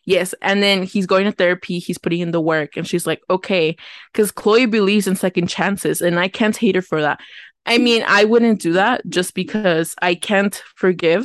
Yes, 0.04 0.34
and 0.40 0.62
then 0.62 0.84
he's 0.84 1.06
going 1.06 1.24
to 1.24 1.32
therapy, 1.32 1.80
he's 1.80 1.98
putting 1.98 2.20
in 2.20 2.30
the 2.30 2.40
work, 2.40 2.76
and 2.76 2.86
she's 2.86 3.06
like, 3.08 3.20
okay, 3.28 3.76
because 4.12 4.30
Khloe 4.30 4.70
believes 4.70 5.08
in 5.08 5.16
second 5.16 5.48
chances, 5.48 6.00
and 6.00 6.18
I 6.20 6.28
can't 6.28 6.56
hate 6.56 6.76
her 6.76 6.82
for 6.82 7.00
that. 7.00 7.18
I 7.64 7.78
mean, 7.78 8.04
I 8.06 8.24
wouldn't 8.24 8.60
do 8.60 8.74
that 8.74 9.02
just 9.08 9.34
because 9.34 9.96
I 10.00 10.14
can't 10.14 10.54
forgive. 10.76 11.24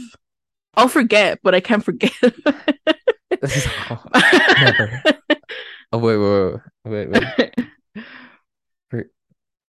I'll 0.76 0.88
forget, 0.88 1.40
but 1.44 1.54
I 1.54 1.60
can't 1.60 1.86
forgive. 1.86 2.12
No, 2.42 2.54
never. 4.60 5.04
Oh 5.94 5.98
wait, 6.00 6.18
wait, 6.18 6.62
wait, 6.86 7.10
wait, 7.10 7.54
wait. 7.58 7.68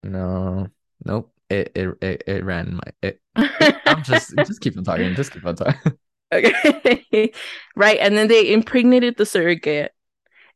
No, 0.08 0.68
nope. 1.04 1.32
It 1.50 1.72
it 1.74 1.88
it, 2.02 2.22
it 2.26 2.44
ran 2.44 2.74
my. 2.74 2.92
It, 3.02 3.20
I'm 3.86 4.02
just 4.02 4.34
just 4.42 4.60
keep 4.60 4.76
on 4.76 4.84
talking. 4.84 5.14
Just 5.14 5.32
keep 5.32 5.46
on 5.46 5.56
talking. 5.56 5.98
okay. 6.32 7.32
right. 7.76 7.98
And 8.00 8.16
then 8.16 8.28
they 8.28 8.52
impregnated 8.52 9.16
the 9.16 9.26
surrogate. 9.26 9.92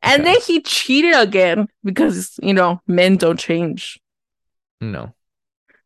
And 0.03 0.25
Okay. 0.25 0.27
then 0.27 0.37
he 0.47 0.63
cheated 0.63 1.15
again 1.15 1.69
because, 1.85 2.39
you 2.43 2.55
know, 2.55 2.81
men 2.87 3.17
don't 3.17 3.39
change. 3.39 4.01
No. 4.81 5.15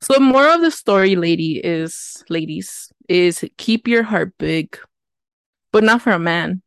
So 0.01 0.15
the 0.15 0.21
moral 0.21 0.55
of 0.57 0.61
the 0.61 0.71
story, 0.71 1.17
lady, 1.17 1.59
is 1.59 2.23
ladies, 2.29 2.93
is 3.09 3.45
keep 3.57 3.89
your 3.89 4.03
heart 4.03 4.35
big, 4.39 4.79
but 5.73 5.85
not 5.85 6.03
for 6.03 6.13
a 6.13 6.19
man. 6.19 6.63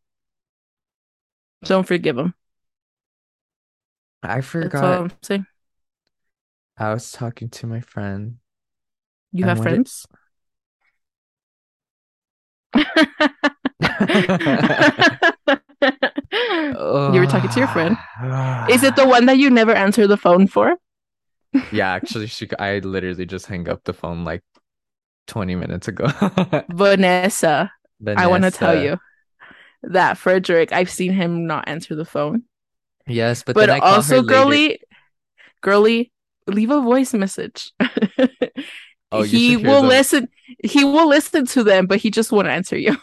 Don't 1.64 1.88
forgive 1.88 2.18
him. 2.18 2.34
I 4.24 4.40
forgot. 4.42 5.10
I 6.80 6.94
was 6.94 7.12
talking 7.12 7.50
to 7.50 7.68
my 7.68 7.82
friend. 7.82 8.38
You 9.32 9.46
have 9.46 9.60
what 9.60 9.68
it- 9.68 9.70
friends? 9.70 10.06
you 17.12 17.20
were 17.20 17.26
talking 17.26 17.50
to 17.50 17.60
your 17.60 17.68
friend. 17.68 17.98
Is 18.70 18.84
it 18.84 18.96
the 18.96 19.06
one 19.06 19.26
that 19.26 19.38
you 19.38 19.50
never 19.50 19.74
answer 19.74 20.08
the 20.08 20.18
phone 20.18 20.48
for? 20.48 20.78
Yeah, 21.72 21.90
actually, 21.92 22.28
she. 22.28 22.48
I 22.60 22.80
literally 22.80 23.26
just 23.26 23.48
hung 23.48 23.68
up 23.68 23.84
the 23.84 23.94
phone 23.94 24.24
like 24.24 24.44
20 25.28 25.56
minutes 25.56 25.88
ago. 25.88 26.08
Vanessa. 26.70 27.72
I 28.16 28.28
want 28.28 28.44
to 28.44 28.52
tell 28.52 28.82
you 28.82 29.00
that 29.84 30.18
Frederick, 30.18 30.72
I've 30.72 30.90
seen 30.90 31.12
him 31.12 31.48
not 31.48 31.68
answer 31.68 31.96
the 31.96 32.06
phone. 32.06 32.44
Yes, 33.08 33.44
but 33.44 33.56
But, 33.56 33.68
then 33.68 33.70
I 33.72 33.80
call 33.80 33.90
her 33.90 33.96
also, 33.96 34.22
girly, 34.22 34.80
girly, 35.62 36.12
leave 36.54 36.72
a 36.72 36.82
voice 36.82 37.14
message. 37.14 37.72
Oh, 39.12 39.24
he 39.24 39.58
will 39.58 39.82
them. 39.82 39.90
listen. 39.90 40.30
He 40.64 40.84
will 40.84 41.08
listen 41.08 41.48
to 41.48 41.64
them, 41.64 41.88
but 41.88 41.98
he 41.98 42.12
just 42.12 42.32
won't 42.32 42.48
answer 42.48 42.78
you. 42.78 42.96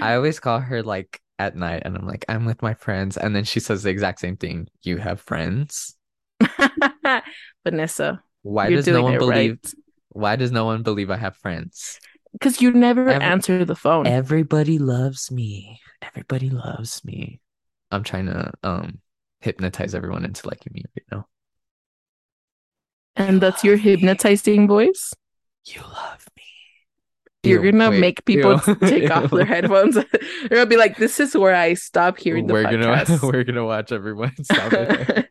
I 0.00 0.14
always 0.14 0.38
call 0.38 0.60
her 0.60 0.84
like 0.84 1.20
at 1.36 1.56
night, 1.56 1.82
and 1.84 1.96
I'm 1.96 2.06
like, 2.06 2.24
I'm 2.28 2.44
with 2.44 2.62
my 2.62 2.74
friends, 2.74 3.16
and 3.16 3.34
then 3.34 3.42
she 3.42 3.58
says 3.58 3.82
the 3.82 3.90
exact 3.90 4.20
same 4.20 4.36
thing. 4.36 4.68
You 4.84 4.98
have 4.98 5.20
friends? 5.20 5.96
Vanessa, 7.64 8.22
Why 8.42 8.70
does 8.70 8.86
no 8.86 9.02
one 9.02 9.18
believe? 9.18 9.58
right 9.64 9.74
Why 10.10 10.36
does 10.36 10.52
no 10.52 10.64
one 10.64 10.82
believe 10.84 11.10
I 11.10 11.16
have 11.16 11.36
friends? 11.36 11.98
because 12.32 12.60
you 12.60 12.70
never 12.72 13.08
Every- 13.08 13.24
answer 13.26 13.64
the 13.64 13.74
phone. 13.76 14.06
Everybody 14.06 14.78
loves 14.78 15.30
me. 15.30 15.80
Everybody 16.02 16.50
loves 16.50 17.04
me. 17.04 17.40
I'm 17.90 18.02
trying 18.04 18.26
to 18.26 18.52
um 18.62 18.98
hypnotize 19.40 19.94
everyone 19.94 20.24
into 20.24 20.46
liking 20.48 20.72
me 20.72 20.84
right 20.96 21.06
now. 21.10 21.26
And 23.16 23.40
that's 23.40 23.64
your 23.64 23.76
love 23.76 23.84
me. 23.84 23.90
hypnotizing 23.92 24.66
voice. 24.68 25.12
You 25.66 25.80
love 25.82 26.26
me. 26.36 26.42
You're 27.42 27.64
Ew, 27.64 27.72
gonna 27.72 27.90
wait, 27.90 28.00
make 28.00 28.24
people 28.24 28.60
ew, 28.66 28.74
take 28.80 29.10
off 29.10 29.30
their 29.30 29.44
headphones. 29.54 29.94
They're 29.94 30.48
gonna 30.50 30.66
be 30.66 30.76
like, 30.76 30.96
"This 30.96 31.20
is 31.20 31.36
where 31.36 31.54
I 31.54 31.74
stop 31.74 32.18
hearing 32.18 32.46
the 32.46 32.54
We're 32.54 32.64
gonna 32.64 32.86
podcast." 32.86 33.22
we're 33.32 33.44
gonna 33.44 33.64
watch 33.64 33.92
everyone 33.92 34.32
stop 34.42 34.72
it. 34.72 35.28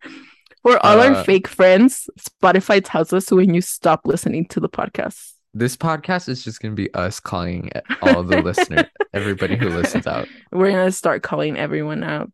For 0.62 0.78
all 0.86 1.00
our 1.02 1.12
Uh, 1.14 1.24
fake 1.24 1.48
friends, 1.48 2.10
Spotify 2.20 2.82
tells 2.84 3.12
us 3.14 3.30
when 3.32 3.54
you 3.54 3.62
stop 3.62 4.02
listening 4.06 4.46
to 4.50 4.60
the 4.60 4.70
podcast. 4.70 5.34
This 5.54 5.76
podcast 5.76 6.30
is 6.30 6.44
just 6.44 6.62
gonna 6.62 6.74
be 6.76 6.92
us 6.94 7.20
calling 7.20 7.70
all 8.02 8.24
the 8.24 8.42
listeners, 8.42 8.86
everybody 9.14 9.56
who 9.56 9.70
listens 9.70 10.08
out. 10.08 10.28
We're 10.52 10.72
gonna 10.72 10.92
start 10.92 11.22
calling 11.22 11.58
everyone 11.58 12.04
out. 12.04 12.32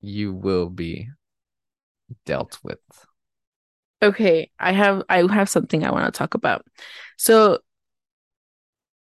You 0.00 0.32
will 0.34 0.68
be 0.70 1.08
dealt 2.26 2.58
with. 2.62 2.78
Okay, 4.06 4.50
I 4.60 4.72
have 4.72 5.02
I 5.08 5.26
have 5.32 5.48
something 5.48 5.84
I 5.84 5.90
want 5.90 6.06
to 6.06 6.16
talk 6.16 6.34
about. 6.34 6.64
So 7.16 7.58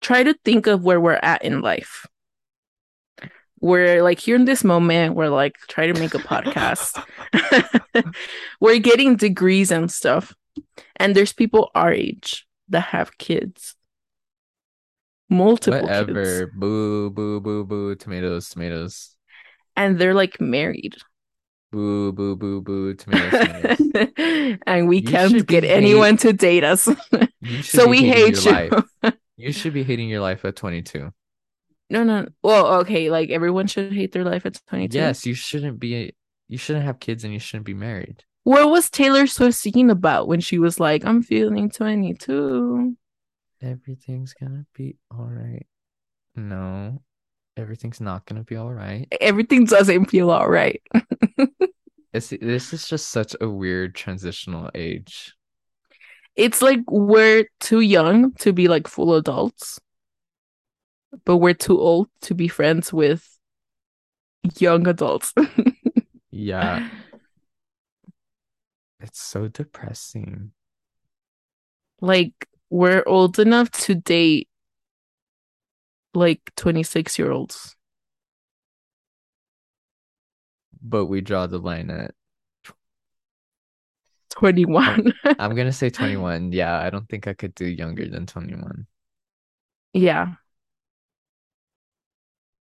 try 0.01 0.23
to 0.23 0.35
think 0.45 0.69
of 0.69 0.85
where 0.85 1.01
we're 1.01 1.19
at 1.23 1.45
in 1.45 1.61
life. 1.61 2.07
We're 3.61 4.03
like 4.03 4.21
here 4.21 4.37
in 4.37 4.45
this 4.45 4.63
moment, 4.63 5.17
we're 5.17 5.29
like 5.29 5.55
trying 5.69 5.93
to 5.93 6.01
make 6.01 6.15
a 6.15 6.19
podcast. 6.19 7.03
we're 8.61 8.79
getting 8.79 9.17
degrees 9.17 9.73
and 9.73 9.91
stuff. 9.91 10.35
And 10.97 11.15
there's 11.17 11.33
people 11.33 11.71
our 11.75 11.93
age 11.93 12.47
that 12.69 12.85
have 12.87 13.19
kids. 13.19 13.75
Multiple 15.29 15.83
Whatever. 15.83 16.25
kids. 16.45 16.53
Boo, 16.55 17.11
boo, 17.11 17.41
boo, 17.41 17.65
boo. 17.65 17.95
Tomatoes, 17.97 18.51
tomatoes. 18.51 19.17
And 19.77 19.99
they're 19.99 20.15
like 20.15 20.41
married. 20.41 20.97
Boo, 21.73 22.13
boo, 22.13 22.37
boo, 22.37 22.61
boo. 22.61 22.93
Tomatoes, 22.95 23.79
tomatoes. 23.79 24.59
and 24.67 24.89
we 24.89 24.99
You 24.99 25.05
can't 25.05 25.47
get 25.47 25.65
anyone 25.65 26.19
to 26.19 26.33
date 26.33 26.65
us. 26.65 26.89
So 27.63 27.89
we 27.89 28.05
hate 28.05 28.45
you. 28.45 28.85
You 29.37 29.51
should 29.51 29.73
be 29.73 29.83
hating 29.83 30.09
your 30.09 30.21
life 30.21 30.45
at 30.45 30.55
22. 30.55 31.11
No, 31.91 32.05
no. 32.05 32.29
Well, 32.45 32.81
okay, 32.83 33.11
like 33.11 33.31
everyone 33.31 33.67
should 33.67 33.93
hate 33.93 34.13
their 34.13 34.23
life 34.23 34.47
at 34.47 34.61
22. 34.69 34.97
Yes, 34.97 35.27
you 35.27 35.35
shouldn't 35.35 35.81
be. 35.81 36.13
You 36.47 36.59
shouldn't 36.59 36.85
have 36.85 37.01
kids 37.01 37.25
and 37.25 37.33
you 37.33 37.41
shouldn't 37.41 37.67
be 37.67 37.75
married. 37.75 38.23
What 38.45 38.71
was 38.71 38.89
Taylor 38.89 39.27
Swift 39.27 39.59
singing 39.59 39.91
about 39.91 40.29
when 40.29 40.41
she 40.41 40.61
was 40.61 40.79
like, 40.79 41.05
I'm 41.05 41.23
feeling 41.23 41.71
22? 41.71 42.97
Everything's 43.61 44.35
gonna 44.35 44.67
be 44.75 44.97
all 45.11 45.27
right. 45.27 45.67
No, 46.37 47.03
everything's 47.57 48.01
not 48.01 48.27
gonna 48.27 48.45
be 48.45 48.57
all 48.57 48.73
right. 48.73 49.07
Everything 49.21 49.65
doesn't 49.65 50.07
feel 50.07 50.31
all 50.31 50.49
right. 50.49 50.83
It's, 52.15 52.29
this 52.29 52.75
is 52.75 52.87
just 52.87 53.09
such 53.09 53.35
a 53.41 53.49
weird 53.49 53.95
transitional 53.95 54.71
age. 54.75 55.35
It's 56.37 56.61
like 56.61 56.81
we're 56.91 57.47
too 57.61 57.81
young 57.81 58.35
to 58.35 58.53
be 58.53 58.69
like 58.69 58.87
full 58.87 59.15
adults, 59.15 59.81
but 61.25 61.39
we're 61.39 61.55
too 61.55 61.81
old 61.81 62.09
to 62.23 62.35
be 62.35 62.49
friends 62.49 62.93
with 62.93 63.27
young 64.59 64.87
adults. 64.87 65.33
Yeah, 66.31 66.83
it's 69.01 69.21
so 69.21 69.49
depressing. 69.49 70.53
like 72.01 72.49
we're 72.71 73.03
old 73.07 73.39
enough 73.39 73.71
to 73.71 73.95
date 73.95 74.49
like 76.15 76.53
26 76.57 77.19
year 77.19 77.31
olds. 77.31 77.77
But 80.83 81.07
we 81.07 81.23
draw 81.23 81.47
the 81.47 81.59
line 81.59 81.89
at 81.91 82.15
21. 84.31 85.13
I'm 85.39 85.55
gonna 85.55 85.73
say 85.73 85.91
21. 85.91 86.53
Yeah, 86.53 86.79
I 86.79 86.91
don't 86.91 87.09
think 87.09 87.27
I 87.27 87.35
could 87.35 87.55
do 87.55 87.67
younger 87.67 88.09
than 88.09 88.27
21. 88.27 88.87
yeah. 89.93 90.35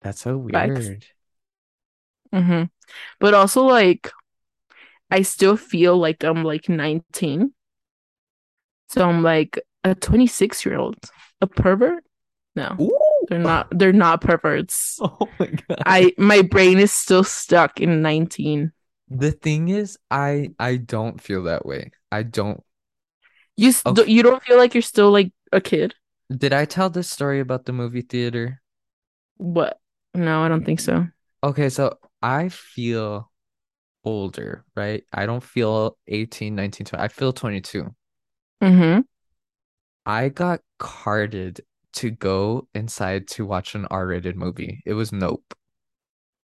That's 0.02 0.20
so 0.20 0.36
weird. 0.36 1.06
hmm 2.32 2.64
But 3.20 3.34
also 3.34 3.64
like 3.64 4.10
I 5.10 5.22
still 5.22 5.56
feel 5.56 5.96
like 5.98 6.24
I'm 6.24 6.42
like 6.44 6.68
19. 6.68 7.52
So 8.88 9.08
I'm 9.08 9.22
like 9.22 9.60
a 9.84 9.94
26 9.94 10.64
year 10.66 10.78
old. 10.78 10.98
A 11.40 11.46
pervert? 11.46 12.04
No. 12.56 12.80
Ooh. 12.80 13.09
They're 13.30 13.38
not 13.38 13.68
they're 13.70 13.94
not 13.94 14.20
perverts. 14.20 14.98
Oh 15.02 15.28
my 15.38 15.46
God. 15.46 15.82
I 15.86 16.12
my 16.18 16.42
brain 16.42 16.78
is 16.78 16.92
still 16.92 17.24
stuck 17.24 17.80
in 17.80 18.02
19. 18.02 18.72
The 19.08 19.32
thing 19.32 19.68
is, 19.68 19.98
I 20.10 20.50
I 20.58 20.76
don't 20.76 21.20
feel 21.20 21.44
that 21.44 21.64
way. 21.64 21.92
I 22.12 22.22
don't. 22.24 22.62
You 23.56 23.72
Okay. 23.86 24.04
do- 24.04 24.10
you 24.10 24.22
don't 24.22 24.42
feel 24.42 24.58
like 24.58 24.74
you're 24.74 24.82
still 24.82 25.10
like 25.10 25.32
a 25.52 25.60
kid? 25.60 25.94
Did 26.36 26.52
I 26.52 26.64
tell 26.64 26.90
this 26.90 27.10
story 27.10 27.40
about 27.40 27.64
the 27.64 27.72
movie 27.72 28.02
theater? 28.02 28.60
What? 29.36 29.80
No, 30.14 30.42
I 30.42 30.48
don't 30.48 30.64
think 30.64 30.80
so. 30.80 31.06
Okay, 31.42 31.68
so 31.70 31.98
I 32.22 32.48
feel 32.50 33.30
older, 34.04 34.64
right? 34.76 35.04
I 35.12 35.26
don't 35.26 35.42
feel 35.42 35.98
18, 36.08 36.54
19, 36.54 36.86
20. 36.86 37.02
I 37.04 37.08
feel 37.08 37.32
22. 37.32 37.94
Mm-hmm. 38.62 39.00
I 40.06 40.28
got 40.28 40.60
carded 40.78 41.60
to 41.94 42.10
go 42.10 42.68
inside 42.74 43.26
to 43.28 43.44
watch 43.46 43.74
an 43.74 43.86
R-rated 43.90 44.36
movie. 44.36 44.82
It 44.86 44.94
was 44.94 45.12
Nope. 45.12 45.54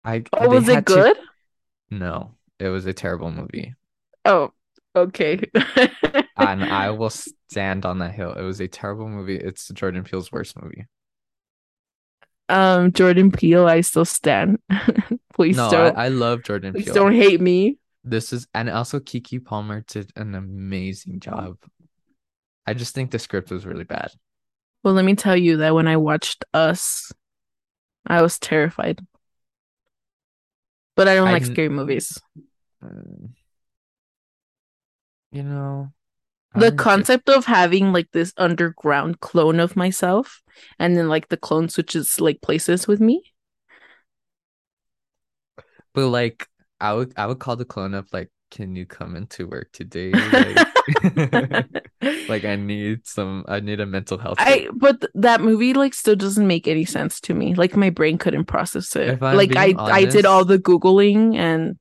I 0.04 0.24
Oh, 0.32 0.48
was 0.48 0.68
it 0.68 0.74
had 0.74 0.86
to- 0.86 0.94
good? 0.94 1.16
No, 1.90 2.32
it 2.58 2.68
was 2.68 2.86
a 2.86 2.92
terrible 2.92 3.30
movie. 3.30 3.74
Oh, 4.24 4.52
okay. 4.94 5.40
And 6.38 6.62
I 6.64 6.90
will 6.90 7.08
stand 7.10 7.86
on 7.86 7.98
that 8.00 8.12
hill. 8.14 8.32
It 8.34 8.42
was 8.42 8.60
a 8.60 8.68
terrible 8.68 9.08
movie. 9.08 9.36
It's 9.36 9.68
Jordan 9.68 10.04
Peele's 10.04 10.30
worst 10.30 10.54
movie. 10.62 10.84
um, 12.48 12.92
Jordan 12.92 13.32
Peele, 13.32 13.66
I 13.66 13.80
still 13.80 14.04
stand. 14.04 14.58
Please 15.34 15.56
No, 15.56 15.70
don't, 15.70 15.96
I, 15.96 16.04
I 16.04 16.08
love 16.08 16.42
Jordan 16.44 16.72
please 16.74 16.84
Peele. 16.86 16.94
don't 16.94 17.14
hate 17.14 17.40
me. 17.40 17.78
This 18.04 18.32
is 18.32 18.46
and 18.54 18.68
also 18.70 19.00
Keke 19.00 19.44
Palmer 19.44 19.82
did 19.86 20.10
an 20.16 20.34
amazing 20.34 21.20
job. 21.20 21.56
I 22.66 22.74
just 22.74 22.94
think 22.94 23.10
the 23.10 23.18
script 23.18 23.50
was 23.50 23.66
really 23.66 23.84
bad. 23.84 24.10
Well, 24.82 24.94
let 24.94 25.04
me 25.04 25.14
tell 25.16 25.36
you 25.36 25.58
that 25.58 25.74
when 25.74 25.88
I 25.88 25.96
watched 25.96 26.44
Us, 26.54 27.12
I 28.06 28.22
was 28.22 28.38
terrified. 28.38 29.04
But 30.94 31.08
I 31.08 31.14
don't 31.16 31.28
I 31.28 31.32
like 31.32 31.42
didn't- 31.42 31.54
scary 31.54 31.68
movies. 31.68 32.20
Um, 32.82 33.34
you 35.32 35.42
know, 35.42 35.92
The 36.54 36.72
concept 36.72 37.28
of 37.28 37.44
having 37.44 37.92
like 37.92 38.10
this 38.12 38.32
underground 38.38 39.20
clone 39.20 39.60
of 39.60 39.76
myself, 39.76 40.42
and 40.78 40.96
then 40.96 41.08
like 41.08 41.28
the 41.28 41.36
clone 41.36 41.68
switches 41.68 42.20
like 42.20 42.40
places 42.40 42.86
with 42.86 43.00
me. 43.00 43.32
but 45.92 46.08
like 46.08 46.46
I 46.80 46.92
would 46.94 47.12
I 47.16 47.26
would 47.26 47.38
call 47.38 47.56
the 47.56 47.64
clone 47.64 47.94
up 47.94 48.06
like, 48.12 48.30
can 48.50 48.76
you 48.76 48.86
come 48.86 49.16
into 49.16 49.46
work 49.46 49.70
today? 49.72 50.12
Like, 50.12 50.66
like 52.28 52.44
I 52.44 52.56
need 52.60 53.06
some 53.06 53.44
I 53.48 53.60
need 53.60 53.80
a 53.80 53.86
mental 53.86 54.18
health 54.18 54.36
I 54.38 54.68
but 54.74 55.04
that 55.14 55.40
movie 55.40 55.74
like 55.74 55.94
still 55.94 56.16
doesn't 56.16 56.46
make 56.46 56.68
any 56.68 56.84
sense 56.84 57.20
to 57.22 57.34
me. 57.34 57.54
Like 57.54 57.76
my 57.76 57.90
brain 57.90 58.18
couldn't 58.18 58.46
process 58.46 58.94
it. 58.96 59.20
Like 59.20 59.56
I 59.56 59.66
being 59.66 59.78
I 59.80 60.04
did 60.04 60.26
all 60.26 60.44
the 60.44 60.58
googling 60.58 61.36
and 61.36 61.78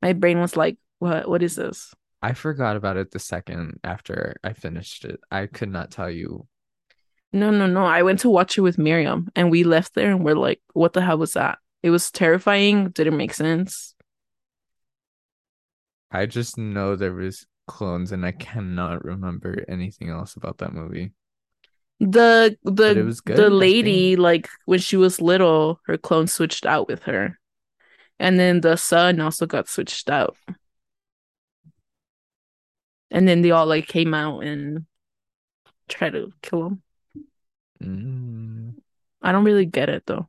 my 0.00 0.12
brain 0.12 0.40
was 0.40 0.56
like, 0.56 0.78
"What 0.98 1.28
what 1.28 1.42
is 1.42 1.56
this?" 1.56 1.94
I 2.20 2.34
forgot 2.34 2.76
about 2.76 2.96
it 2.96 3.10
the 3.10 3.18
second 3.18 3.80
after 3.84 4.36
I 4.44 4.52
finished 4.52 5.04
it. 5.04 5.20
I 5.30 5.46
could 5.46 5.70
not 5.70 5.90
tell 5.90 6.10
you. 6.10 6.46
No, 7.32 7.50
no, 7.50 7.66
no. 7.66 7.84
I 7.84 8.02
went 8.02 8.20
to 8.20 8.30
watch 8.30 8.58
it 8.58 8.60
with 8.60 8.78
Miriam 8.78 9.28
and 9.34 9.50
we 9.50 9.64
left 9.64 9.94
there 9.94 10.10
and 10.10 10.24
we're 10.24 10.34
like, 10.34 10.60
"What 10.72 10.92
the 10.92 11.02
hell 11.02 11.18
was 11.18 11.32
that?" 11.34 11.58
It 11.82 11.90
was 11.90 12.10
terrifying, 12.10 12.90
didn't 12.90 13.16
make 13.16 13.34
sense. 13.34 13.91
I 16.12 16.26
just 16.26 16.58
know 16.58 16.94
there 16.94 17.14
was 17.14 17.46
clones 17.66 18.12
and 18.12 18.24
I 18.26 18.32
cannot 18.32 19.04
remember 19.04 19.64
anything 19.68 20.10
else 20.10 20.34
about 20.36 20.58
that 20.58 20.74
movie. 20.74 21.12
The 22.00 22.58
the 22.64 23.02
was 23.04 23.20
good, 23.20 23.36
the 23.36 23.48
lady 23.48 24.16
like 24.16 24.48
when 24.66 24.80
she 24.80 24.96
was 24.96 25.20
little, 25.20 25.80
her 25.86 25.96
clone 25.96 26.26
switched 26.26 26.66
out 26.66 26.88
with 26.88 27.04
her. 27.04 27.38
And 28.18 28.38
then 28.38 28.60
the 28.60 28.76
son 28.76 29.20
also 29.20 29.46
got 29.46 29.68
switched 29.68 30.10
out. 30.10 30.36
And 33.10 33.26
then 33.26 33.42
they 33.42 33.50
all 33.50 33.66
like 33.66 33.86
came 33.86 34.14
out 34.14 34.40
and 34.40 34.86
tried 35.88 36.12
to 36.12 36.32
kill 36.42 36.66
him. 36.66 36.82
Mm. 37.82 38.74
I 39.22 39.32
don't 39.32 39.44
really 39.44 39.66
get 39.66 39.88
it 39.88 40.04
though. 40.06 40.28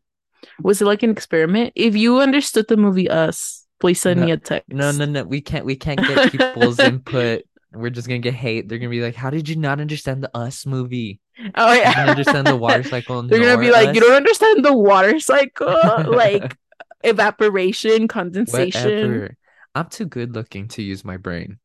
Was 0.61 0.81
it 0.81 0.85
like 0.85 1.03
an 1.03 1.09
experiment? 1.09 1.73
If 1.75 1.95
you 1.95 2.19
understood 2.19 2.67
the 2.67 2.77
movie 2.77 3.09
Us, 3.09 3.62
please 3.83 3.99
send 3.99 4.21
me 4.21 4.31
a 4.31 4.37
text. 4.37 4.71
No, 4.71 4.91
no, 4.91 5.03
no. 5.03 5.23
We 5.25 5.41
can't 5.41 5.65
we 5.65 5.75
can't 5.75 5.99
get 5.99 6.31
people's 6.31 6.79
input. 6.91 7.43
We're 7.73 7.89
just 7.89 8.07
gonna 8.07 8.19
get 8.19 8.33
hate. 8.33 8.69
They're 8.69 8.77
gonna 8.77 8.89
be 8.89 9.01
like, 9.01 9.13
How 9.13 9.29
did 9.29 9.49
you 9.49 9.57
not 9.57 9.81
understand 9.81 10.23
the 10.23 10.35
us 10.37 10.65
movie? 10.65 11.19
Oh 11.55 11.73
You 11.73 11.83
didn't 11.83 11.93
yeah. 11.97 12.09
understand 12.09 12.47
the 12.47 12.55
water 12.55 12.83
cycle 12.93 13.21
They're 13.23 13.39
gonna 13.41 13.59
be 13.59 13.71
like, 13.71 13.93
you 13.93 13.99
don't 13.99 14.15
understand 14.15 14.63
the 14.63 14.71
water 14.71 15.19
cycle, 15.19 15.67
like 16.07 16.55
evaporation, 17.03 18.07
condensation. 18.07 19.11
Whatever. 19.11 19.37
I'm 19.75 19.89
too 19.89 20.05
good 20.05 20.33
looking 20.33 20.69
to 20.69 20.81
use 20.81 21.03
my 21.03 21.17
brain. 21.17 21.59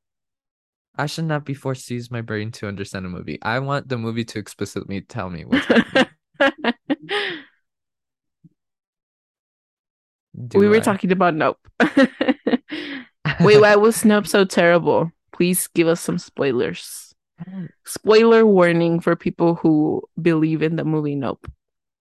I 0.96 1.06
should 1.06 1.26
not 1.26 1.44
be 1.44 1.54
forced 1.54 1.86
to 1.86 1.94
use 1.94 2.10
my 2.10 2.22
brain 2.22 2.50
to 2.52 2.66
understand 2.66 3.06
a 3.06 3.08
movie. 3.08 3.38
I 3.42 3.60
want 3.60 3.88
the 3.88 3.96
movie 3.96 4.24
to 4.24 4.40
explicitly 4.40 5.02
tell 5.02 5.30
me 5.30 5.44
what's 5.44 5.66
happening. 5.66 7.44
Do 10.46 10.58
we 10.58 10.68
were 10.68 10.80
talking 10.80 11.10
about 11.10 11.34
Nope. 11.34 11.58
Wait, 13.40 13.60
why 13.60 13.76
was 13.76 14.04
Nope 14.04 14.26
so 14.26 14.44
terrible? 14.44 15.10
Please 15.32 15.68
give 15.68 15.88
us 15.88 16.00
some 16.00 16.18
spoilers. 16.18 17.14
Spoiler 17.84 18.44
warning 18.44 19.00
for 19.00 19.14
people 19.14 19.54
who 19.54 20.02
believe 20.20 20.62
in 20.62 20.76
the 20.76 20.84
movie 20.84 21.14
Nope. 21.14 21.50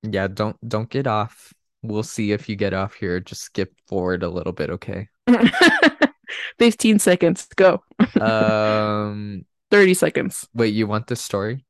Yeah, 0.03 0.27
don't 0.27 0.57
don't 0.67 0.89
get 0.89 1.07
off. 1.07 1.53
We'll 1.83 2.03
see 2.03 2.31
if 2.31 2.49
you 2.49 2.55
get 2.55 2.73
off 2.73 2.95
here. 2.95 3.19
Just 3.19 3.41
skip 3.43 3.73
forward 3.87 4.23
a 4.23 4.29
little 4.29 4.53
bit, 4.53 4.69
okay? 4.71 5.09
15 6.59 6.99
seconds. 6.99 7.47
Go. 7.55 7.83
Um, 8.19 9.45
30 9.69 9.93
seconds. 9.93 10.47
wait, 10.53 10.73
you 10.73 10.87
want 10.87 11.07
the 11.07 11.15
story? 11.15 11.65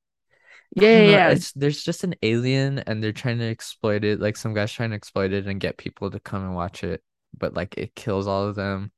Yeah, 0.75 1.01
yeah, 1.01 1.01
yeah. 1.09 1.29
It's 1.29 1.51
there's 1.53 1.83
just 1.83 2.03
an 2.03 2.15
alien 2.21 2.79
and 2.79 3.03
they're 3.03 3.11
trying 3.13 3.39
to 3.39 3.49
exploit 3.49 4.03
it. 4.03 4.19
Like 4.19 4.37
some 4.37 4.53
guy's 4.53 4.71
trying 4.71 4.91
to 4.91 4.95
exploit 4.95 5.33
it 5.33 5.47
and 5.47 5.59
get 5.59 5.77
people 5.77 6.11
to 6.11 6.19
come 6.19 6.43
and 6.43 6.55
watch 6.55 6.83
it, 6.83 7.01
but 7.37 7.53
like 7.53 7.77
it 7.77 7.95
kills 7.95 8.27
all 8.27 8.47
of 8.47 8.55
them. 8.55 8.91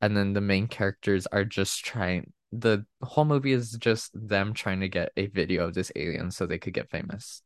And 0.00 0.16
then 0.16 0.32
the 0.34 0.40
main 0.40 0.66
characters 0.68 1.26
are 1.28 1.44
just 1.44 1.84
trying 1.84 2.32
the 2.52 2.86
whole 3.02 3.24
movie 3.24 3.52
is 3.52 3.72
just 3.72 4.10
them 4.14 4.54
trying 4.54 4.80
to 4.80 4.88
get 4.88 5.10
a 5.16 5.26
video 5.26 5.66
of 5.66 5.74
this 5.74 5.90
alien 5.96 6.30
so 6.30 6.46
they 6.46 6.58
could 6.58 6.72
get 6.74 6.90
famous. 6.90 7.42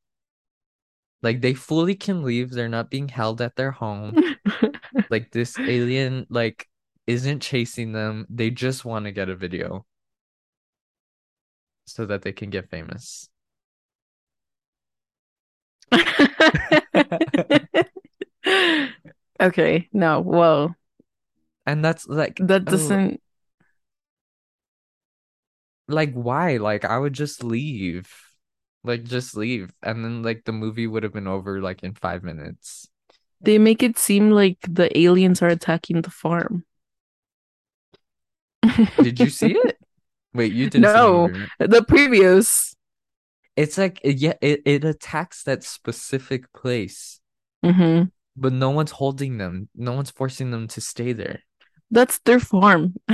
Like 1.23 1.41
they 1.41 1.55
fully 1.55 1.95
can 1.95 2.23
leave, 2.23 2.51
they're 2.51 2.69
not 2.69 2.91
being 2.91 3.09
held 3.09 3.41
at 3.41 3.57
their 3.57 3.71
home. 3.71 4.17
Like 5.11 5.31
this 5.31 5.59
alien 5.59 6.27
like 6.29 6.69
isn't 7.07 7.41
chasing 7.41 7.93
them. 7.93 8.27
They 8.29 8.51
just 8.51 8.85
want 8.85 9.07
to 9.07 9.13
get 9.13 9.31
a 9.31 9.37
video 9.37 9.87
so 11.87 12.07
that 12.07 12.23
they 12.23 12.33
can 12.33 12.51
get 12.51 12.71
famous. 12.71 13.29
okay, 19.41 19.89
no, 19.93 20.21
well, 20.21 20.75
And 21.67 21.85
that's 21.85 22.07
like 22.09 22.37
that 22.39 22.63
oh, 22.67 22.71
doesn't. 22.71 23.21
like 25.87 26.13
why? 26.13 26.59
Like 26.59 26.85
I 26.85 26.99
would 26.99 27.13
just 27.13 27.43
leave. 27.43 28.13
Like 28.85 29.05
just 29.05 29.37
leave. 29.37 29.73
And 29.83 30.05
then 30.05 30.23
like 30.23 30.45
the 30.45 30.53
movie 30.53 30.87
would 30.87 31.03
have 31.03 31.13
been 31.13 31.27
over 31.27 31.61
like 31.61 31.83
in 31.83 31.95
five 31.95 32.23
minutes. 32.23 32.89
They 33.41 33.59
make 33.59 33.83
it 33.83 33.99
seem 33.99 34.31
like 34.31 34.59
the 34.69 34.97
aliens 34.99 35.43
are 35.43 35.49
attacking 35.49 36.03
the 36.03 36.11
farm. 36.11 36.65
Did 39.03 39.21
you 39.21 39.31
see 39.31 39.53
it? 39.53 39.79
Wait, 40.35 40.53
you 40.53 40.69
didn't 40.69 40.83
No, 40.83 41.29
the 41.59 41.81
previews. 41.81 42.75
It's 43.59 43.77
like 43.77 44.01
yeah, 44.05 44.35
it, 44.41 44.63
it 44.65 44.85
attacks 44.85 45.43
that 45.43 45.65
specific 45.65 46.53
place, 46.53 47.21
hmm 47.63 48.11
but 48.37 48.53
no 48.53 48.71
one's 48.71 48.93
holding 48.93 49.39
them. 49.39 49.69
No 49.75 49.93
one's 49.93 50.11
forcing 50.11 50.51
them 50.51 50.69
to 50.69 50.81
stay 50.81 51.13
there. 51.13 51.43
That's 51.91 52.19
their 52.21 52.41
farm. 52.41 52.95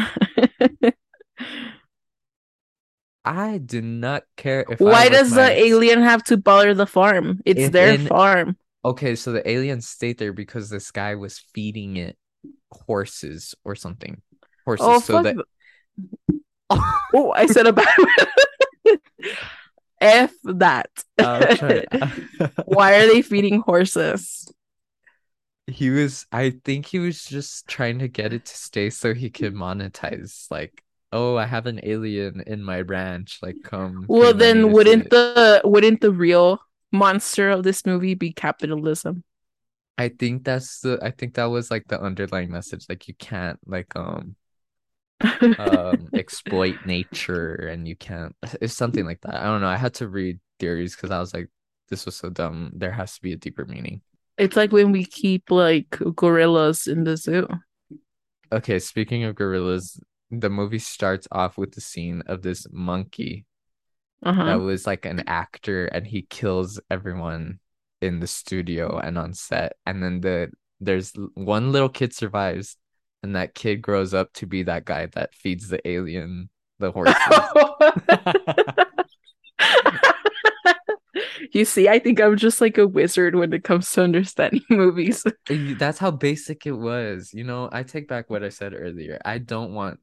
I 3.25 3.59
do 3.59 3.81
not 3.81 4.25
care 4.37 4.67
if 4.69 4.81
Why 4.81 5.09
does 5.09 5.31
the 5.35 5.51
alien 5.51 6.03
have 6.03 6.23
to 6.25 6.37
bother 6.37 6.75
the 6.75 6.87
farm? 6.87 7.41
It's 7.47 7.65
if 7.65 7.73
their 7.73 7.95
in 7.95 8.07
farm. 8.07 8.57
okay, 8.85 9.17
so 9.17 9.33
the 9.33 9.49
alien 9.49 9.81
stayed 9.81 10.19
there 10.19 10.33
because 10.33 10.71
this 10.71 10.91
guy 10.91 11.15
was 11.15 11.39
feeding 11.55 11.97
it 11.97 12.17
horses 12.71 13.55
or 13.65 13.75
something. 13.77 14.21
Oh, 14.79 15.01
Horses. 15.01 15.05
So 15.05 15.15
fuck. 15.15 15.25
that 15.25 15.37
Oh, 17.15 17.33
I 17.35 17.47
said 17.47 17.67
a 17.67 17.73
bad. 17.73 17.87
F 20.05 20.33
that. 20.45 20.91
I'll. 21.19 21.49
Why 22.65 22.97
are 22.97 23.07
they 23.07 23.23
feeding 23.23 23.61
horses? 23.61 24.47
He 25.67 25.89
was, 25.91 26.27
I 26.31 26.51
think 26.65 26.87
he 26.87 26.99
was 26.99 27.25
just 27.25 27.67
trying 27.67 27.99
to 28.01 28.09
get 28.09 28.33
it 28.35 28.45
to 28.47 28.57
stay 28.57 28.91
so 28.91 29.15
he 29.15 29.31
could 29.31 29.55
monetize. 29.55 30.51
Like, 30.51 30.83
oh, 31.11 31.37
I 31.37 31.47
have 31.47 31.67
an 31.67 31.81
alien 31.83 32.43
in 32.47 32.63
my 32.63 32.83
ranch. 32.83 33.39
Like, 33.43 33.63
come 33.63 34.07
Well, 34.09 34.35
then 34.35 34.73
wouldn't 34.73 35.05
it. 35.05 35.11
the 35.11 35.63
wouldn't 35.65 36.01
the 36.01 36.13
real 36.13 36.61
monster 36.93 37.51
of 37.51 37.63
this 37.63 37.87
movie 37.87 38.15
be 38.15 38.33
capitalism? 38.33 39.25
I 39.97 40.09
think 40.09 40.45
that's 40.45 40.81
the, 40.81 40.99
I 41.03 41.11
think 41.13 41.35
that 41.35 41.45
was 41.47 41.71
like 41.71 41.87
the 41.89 42.01
underlying 42.01 42.51
message. 42.51 42.87
Like, 42.89 43.07
you 43.09 43.15
can't 43.15 43.59
like 43.67 43.95
um 43.97 44.37
um 45.59 46.11
exploit 46.17 46.81
nature 46.85 47.55
and 47.55 47.87
you 47.89 47.97
can't. 47.97 48.35
It's 48.61 48.75
something 48.75 49.05
like 49.07 49.21
that. 49.23 49.37
I 49.37 49.45
don't 49.45 49.61
know. 49.61 49.69
I 49.69 49.77
had 49.77 49.95
to 49.95 50.09
read 50.09 50.41
theories 50.61 50.97
because 50.97 51.11
I 51.11 51.21
was 51.21 51.33
like, 51.35 51.49
this 51.91 52.07
was 52.07 52.17
so 52.17 52.31
dumb. 52.31 52.73
There 52.75 52.93
has 52.93 53.15
to 53.17 53.23
be 53.23 53.33
a 53.33 53.37
deeper 53.37 53.65
meaning. 53.67 54.03
It's 54.37 54.57
like 54.57 54.73
when 54.73 54.93
we 54.93 55.05
keep 55.05 55.51
like 55.51 55.91
gorillas 56.17 56.87
in 56.87 57.05
the 57.05 57.17
zoo. 57.17 57.49
Okay, 58.53 58.79
speaking 58.79 59.25
of 59.25 59.35
gorillas, 59.35 60.01
the 60.31 60.51
movie 60.51 60.79
starts 60.79 61.27
off 61.33 61.59
with 61.59 61.73
the 61.75 61.81
scene 61.81 62.23
of 62.27 62.43
this 62.43 62.67
monkey 62.71 63.47
that 64.43 64.55
Uh-huh. 64.55 64.61
was 64.61 64.87
like 64.87 65.07
an 65.07 65.23
actor 65.29 65.87
and 65.87 66.07
he 66.07 66.23
kills 66.23 66.81
everyone 66.91 67.61
in 68.01 68.21
the 68.21 68.27
studio 68.27 68.99
and 68.99 69.19
on 69.19 69.35
set. 69.35 69.75
And 69.87 70.03
then 70.03 70.21
the 70.21 70.51
there's 70.81 71.13
one 71.35 71.73
little 71.73 71.89
kid 71.89 72.15
survives, 72.15 72.77
and 73.25 73.35
that 73.35 73.55
kid 73.55 73.81
grows 73.81 74.13
up 74.13 74.31
to 74.35 74.45
be 74.45 74.63
that 74.65 74.85
guy 74.85 75.07
that 75.07 75.35
feeds 75.35 75.69
the 75.69 75.81
alien 75.89 76.51
the 76.79 76.93
horses. 76.93 77.15
You 81.53 81.65
see, 81.65 81.89
I 81.89 82.01
think 82.01 82.21
I'm 82.21 82.37
just 82.37 82.61
like 82.61 82.77
a 82.77 82.87
wizard 82.87 83.35
when 83.35 83.55
it 83.55 83.65
comes 83.65 83.91
to 83.93 84.03
understanding 84.03 84.61
movies. 84.71 85.25
That's 85.49 85.99
how 85.99 86.11
basic 86.11 86.67
it 86.67 86.73
was. 86.73 87.33
You 87.33 87.45
know, 87.45 87.71
I 87.73 87.83
take 87.83 88.09
back 88.09 88.29
what 88.29 88.45
I 88.45 88.51
said 88.51 88.75
earlier. 88.75 89.19
I 89.25 89.39
don't 89.39 89.73
want 89.73 90.01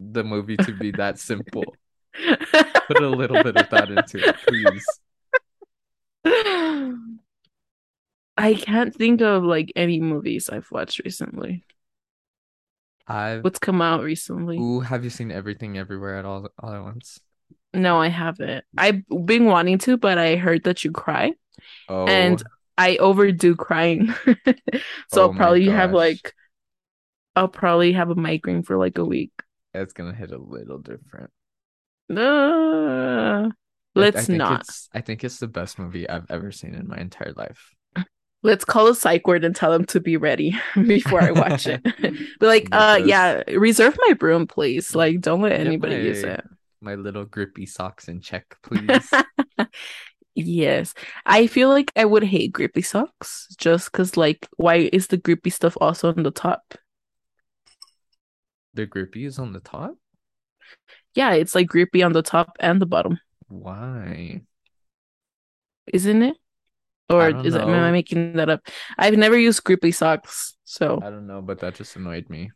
the 0.00 0.24
movie 0.24 0.56
to 0.56 0.72
be 0.72 0.90
that 0.92 1.20
simple. 1.20 1.76
Put 2.88 3.00
a 3.00 3.08
little 3.08 3.40
bit 3.44 3.56
of 3.56 3.68
thought 3.68 3.90
into 3.90 4.18
it, 4.18 4.36
please. 4.48 4.84
I 8.36 8.54
can't 8.54 8.92
think 8.92 9.20
of 9.20 9.44
like 9.44 9.72
any 9.76 10.00
movies 10.00 10.50
I've 10.50 10.70
watched 10.72 11.02
recently. 11.04 11.64
I've 13.08 13.42
What's 13.42 13.58
come 13.58 13.80
out 13.82 14.02
recently? 14.02 14.58
Ooh, 14.58 14.80
have 14.80 15.04
you 15.04 15.10
seen 15.10 15.30
everything 15.30 15.78
everywhere 15.78 16.16
at 16.18 16.24
all 16.24 16.48
all 16.58 16.72
at 16.72 16.82
once? 16.82 17.20
No, 17.74 17.98
I 18.00 18.08
haven't. 18.08 18.64
I've 18.76 19.02
been 19.08 19.44
wanting 19.44 19.78
to, 19.78 19.96
but 19.96 20.18
I 20.18 20.36
heard 20.36 20.64
that 20.64 20.84
you 20.84 20.90
cry, 20.90 21.34
Oh, 21.88 22.06
and 22.08 22.42
I 22.78 22.96
overdo 22.98 23.56
crying. 23.56 24.14
So 25.08 25.22
Oh 25.22 25.24
I'll 25.24 25.34
probably 25.34 25.70
have 25.70 25.92
like 25.92 26.34
I'll 27.34 27.48
probably 27.48 27.92
have 27.94 28.10
a 28.10 28.14
migraine 28.14 28.62
for 28.62 28.76
like 28.76 28.98
a 28.98 29.04
week. 29.04 29.32
it's 29.74 29.92
gonna 29.92 30.14
hit 30.14 30.30
a 30.32 30.38
little 30.38 30.78
different. 30.78 31.30
Uh, 32.10 33.50
I- 33.96 34.08
I 34.14 34.24
let's 34.24 34.24
think 34.24 34.38
not. 34.38 34.66
I 34.94 35.00
think 35.02 35.24
it's 35.24 35.38
the 35.38 35.48
best 35.48 35.78
movie 35.78 36.08
I've 36.08 36.30
ever 36.30 36.52
seen 36.52 36.74
in 36.74 36.88
my 36.88 36.96
entire 36.98 37.32
life. 37.32 37.74
Let's 38.42 38.64
call 38.64 38.86
a 38.86 38.94
psych 38.94 39.26
ward 39.26 39.44
and 39.44 39.54
tell 39.54 39.72
them 39.72 39.84
to 39.86 40.00
be 40.00 40.16
ready 40.16 40.56
before 40.74 41.20
I 41.20 41.32
watch 41.32 41.66
it. 41.66 41.82
but 42.40 42.46
like, 42.46 42.68
uh, 42.72 43.00
yeah, 43.04 43.42
reserve 43.48 43.98
my 44.06 44.14
room, 44.20 44.46
please. 44.46 44.94
Like, 44.94 45.20
don't 45.20 45.42
let 45.42 45.50
Get 45.50 45.66
anybody 45.66 45.96
use 45.96 46.22
it. 46.22 46.44
My 46.80 46.94
little 46.94 47.24
grippy 47.24 47.66
socks 47.66 48.06
in 48.06 48.20
check, 48.20 48.56
please. 48.62 49.10
Yes, 50.40 50.94
I 51.26 51.48
feel 51.48 51.68
like 51.68 51.90
I 51.96 52.04
would 52.04 52.22
hate 52.22 52.52
grippy 52.52 52.82
socks 52.82 53.48
just 53.58 53.90
because, 53.90 54.16
like, 54.16 54.46
why 54.56 54.88
is 54.92 55.08
the 55.08 55.16
grippy 55.16 55.50
stuff 55.50 55.76
also 55.80 56.10
on 56.10 56.22
the 56.22 56.30
top? 56.30 56.74
The 58.74 58.86
grippy 58.86 59.24
is 59.24 59.40
on 59.40 59.52
the 59.52 59.58
top? 59.58 59.96
Yeah, 61.14 61.32
it's 61.32 61.56
like 61.56 61.66
grippy 61.66 62.04
on 62.04 62.12
the 62.12 62.22
top 62.22 62.56
and 62.60 62.80
the 62.80 62.86
bottom, 62.86 63.18
Why? 63.48 64.42
isn't 65.92 66.22
it? 66.22 66.36
Or 67.10 67.28
is 67.28 67.54
it, 67.54 67.62
am 67.62 67.68
I 67.70 67.90
making 67.90 68.34
that 68.34 68.50
up? 68.50 68.66
I've 68.98 69.16
never 69.16 69.38
used 69.38 69.64
grippy 69.64 69.92
socks, 69.92 70.54
so 70.64 71.00
I 71.02 71.10
don't 71.10 71.26
know, 71.26 71.40
but 71.40 71.60
that 71.60 71.74
just 71.74 71.96
annoyed 71.96 72.28
me. 72.28 72.50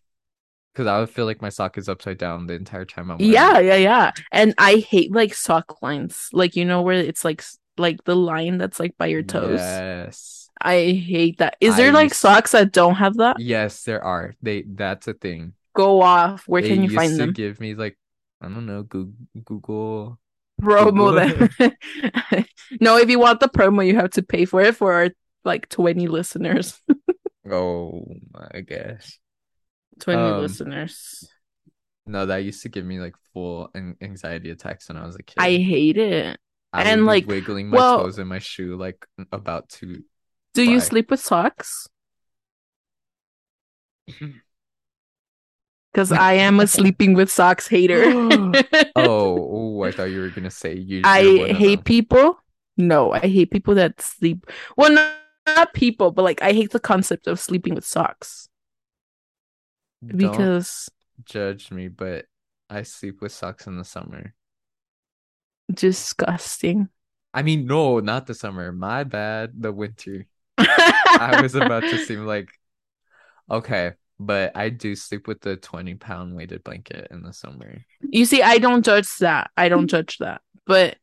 Because 0.73 0.87
I 0.87 1.01
would 1.01 1.11
feel 1.11 1.27
like 1.27 1.43
my 1.43 1.51
sock 1.51 1.77
is 1.77 1.89
upside 1.89 2.19
down 2.19 2.47
the 2.47 2.55
entire 2.55 2.85
time 2.85 3.11
I'm 3.11 3.19
wearing 3.19 3.33
yeah, 3.33 3.59
yeah, 3.59 3.77
yeah. 3.77 4.13
And 4.31 4.55
I 4.59 4.77
hate 4.77 5.13
like 5.13 5.35
sock 5.35 5.83
lines, 5.83 6.29
like 6.33 6.57
you 6.57 6.65
know 6.65 6.83
where 6.83 6.95
it's 6.95 7.25
like 7.25 7.43
like 7.77 8.05
the 8.05 8.17
line 8.17 8.59
that's 8.59 8.81
like 8.81 8.97
by 8.99 9.07
your 9.07 9.23
toes. 9.23 9.59
Yes. 9.59 10.51
I 10.61 10.93
hate 10.93 11.39
that. 11.39 11.57
Is 11.61 11.75
I 11.75 11.77
there 11.79 11.93
like 11.93 12.15
socks 12.15 12.53
that 12.53 12.73
don't 12.73 12.95
have 12.95 13.17
that? 13.17 13.41
Yes, 13.41 13.85
there 13.85 14.03
are. 14.03 14.35
They 14.43 14.63
that's 14.63 15.09
a 15.09 15.15
thing. 15.15 15.55
Go 15.75 16.03
off. 16.03 16.47
Where 16.47 16.63
They 16.63 16.69
can 16.69 16.85
you 16.85 16.91
find 16.91 17.19
them? 17.19 17.33
give 17.33 17.61
me 17.61 17.75
like 17.75 17.99
I 18.41 18.49
don't 18.49 18.67
know, 18.67 18.83
Google. 18.83 20.19
Promo 20.63 21.49
them. 21.59 22.45
no, 22.81 22.97
if 22.99 23.11
you 23.11 23.19
want 23.19 23.41
the 23.41 23.49
promo, 23.49 23.85
you 23.87 23.97
have 23.97 24.11
to 24.13 24.23
pay 24.23 24.45
for 24.45 24.61
it 24.63 24.77
for 24.77 24.93
our 24.93 25.11
like 25.45 25.69
20 25.69 26.09
listeners. 26.09 26.81
Oh 27.51 28.05
my 28.33 28.61
gosh. 28.61 29.19
20 29.99 30.21
Um, 30.21 30.41
listeners. 30.43 31.29
No, 32.07 32.27
that 32.27 32.45
used 32.45 32.63
to 32.63 32.69
give 32.69 32.85
me 32.87 33.01
like 33.01 33.17
full 33.35 33.69
an- 33.75 33.97
anxiety 34.01 34.51
attacks 34.51 34.89
when 34.89 34.97
I 34.97 35.05
was 35.05 35.17
a 35.17 35.25
kid. 35.25 35.35
I 35.39 35.57
hate 35.57 35.97
it. 35.99 36.39
I 36.73 36.85
and, 36.85 37.05
like, 37.05 37.27
wiggling 37.27 37.69
my 37.69 37.77
well- 37.79 38.05
toes 38.05 38.21
in 38.21 38.29
my 38.29 38.39
shoe 38.39 38.77
like 38.77 39.05
about 39.33 39.71
to 39.81 40.05
Do 40.55 40.63
you 40.63 40.79
sleep 40.79 41.11
with 41.11 41.19
socks? 41.19 41.89
Because 45.93 46.13
I 46.13 46.35
am 46.35 46.61
a 46.61 46.67
sleeping 46.67 47.15
with 47.15 47.31
socks 47.31 47.69
hater. 47.69 48.03
Oh, 48.97 49.37
oh, 49.77 49.83
I 49.83 49.93
thought 49.93 50.11
you 50.11 50.21
were 50.21 50.31
gonna 50.31 50.51
say 50.51 50.75
you. 50.75 51.03
I 51.05 51.23
hate 51.53 51.77
them. 51.77 51.85
people. 51.85 52.39
No, 52.77 53.13
I 53.13 53.21
hate 53.21 53.51
people 53.51 53.75
that 53.75 54.01
sleep. 54.01 54.47
Well, 54.77 54.93
not, 54.93 55.15
not 55.47 55.75
people, 55.75 56.11
but 56.11 56.23
like 56.23 56.43
I 56.43 56.53
hate 56.53 56.71
the 56.71 56.81
concept 56.81 57.27
of 57.27 57.39
sleeping 57.41 57.75
with 57.75 57.85
socks 57.85 58.49
Don't 60.05 60.17
because 60.17 60.91
judge 61.25 61.71
me, 61.71 61.89
but 61.89 62.27
I 62.71 62.83
sleep 62.83 63.21
with 63.21 63.33
socks 63.33 63.67
in 63.67 63.77
the 63.77 63.85
summer. 63.85 64.35
disgusting. 65.73 66.89
I 67.35 67.43
mean, 67.43 67.67
no, 67.67 68.01
not 68.01 68.27
the 68.27 68.35
summer. 68.35 68.73
My 68.73 69.05
bad. 69.05 69.53
The 69.61 69.73
winter. 69.73 70.27
I 70.59 71.41
was 71.43 71.55
about 71.55 71.83
to 71.83 71.99
seem 71.99 72.27
like 72.27 72.51
okay, 73.51 73.93
but 74.27 74.57
I 74.57 74.69
do 74.69 74.95
sleep 74.95 75.27
with 75.27 75.41
the 75.41 75.57
20 75.57 75.95
pound 75.97 76.35
weighted 76.35 76.65
blanket 76.65 77.09
in 77.11 77.23
the 77.23 77.33
summer. 77.33 77.85
You 78.01 78.25
see, 78.25 78.43
I 78.43 78.59
don't 78.59 78.85
judge 78.85 79.17
that. 79.19 79.51
I 79.57 79.69
don't 79.69 79.89
judge 79.89 80.19
that. 80.19 80.41
But 80.67 80.97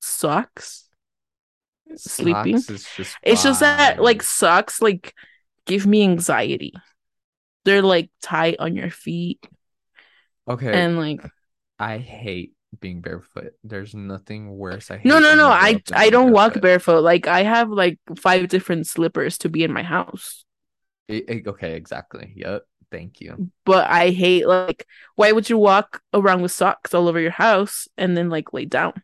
socks? 0.00 0.88
Sleeping? 1.96 2.58
Socks 2.58 2.70
is 2.70 2.88
just 2.96 3.16
It's 3.22 3.42
just 3.42 3.60
that 3.60 4.02
like 4.02 4.22
socks 4.22 4.82
like 4.82 5.14
give 5.66 5.86
me 5.86 6.02
anxiety. 6.02 6.72
They're 7.64 7.82
like 7.82 8.10
tight 8.22 8.56
on 8.58 8.76
your 8.76 8.90
feet 8.90 9.44
okay. 10.48 10.72
and 10.72 10.98
like 10.98 11.20
I 11.78 11.98
hate 11.98 12.52
being 12.80 13.00
barefoot. 13.00 13.52
There's 13.64 13.94
nothing 13.94 14.56
worse. 14.56 14.90
I 14.90 14.98
hate 14.98 15.06
no 15.06 15.18
no 15.18 15.34
no 15.34 15.48
I 15.48 15.82
I 15.92 16.10
don't 16.10 16.32
walk 16.32 16.54
barefoot. 16.54 16.62
barefoot. 16.62 17.00
Like 17.02 17.26
I 17.26 17.42
have 17.42 17.70
like 17.70 17.98
five 18.18 18.48
different 18.48 18.86
slippers 18.86 19.38
to 19.38 19.48
be 19.48 19.62
in 19.62 19.72
my 19.72 19.82
house. 19.82 20.45
Okay, 21.10 21.74
exactly. 21.74 22.32
Yep. 22.36 22.62
Thank 22.90 23.20
you. 23.20 23.50
But 23.64 23.90
I 23.90 24.10
hate 24.10 24.46
like 24.46 24.86
why 25.16 25.32
would 25.32 25.50
you 25.50 25.58
walk 25.58 26.02
around 26.14 26.42
with 26.42 26.52
socks 26.52 26.94
all 26.94 27.08
over 27.08 27.20
your 27.20 27.32
house 27.32 27.88
and 27.96 28.16
then 28.16 28.30
like 28.30 28.52
lay 28.52 28.64
down? 28.64 28.94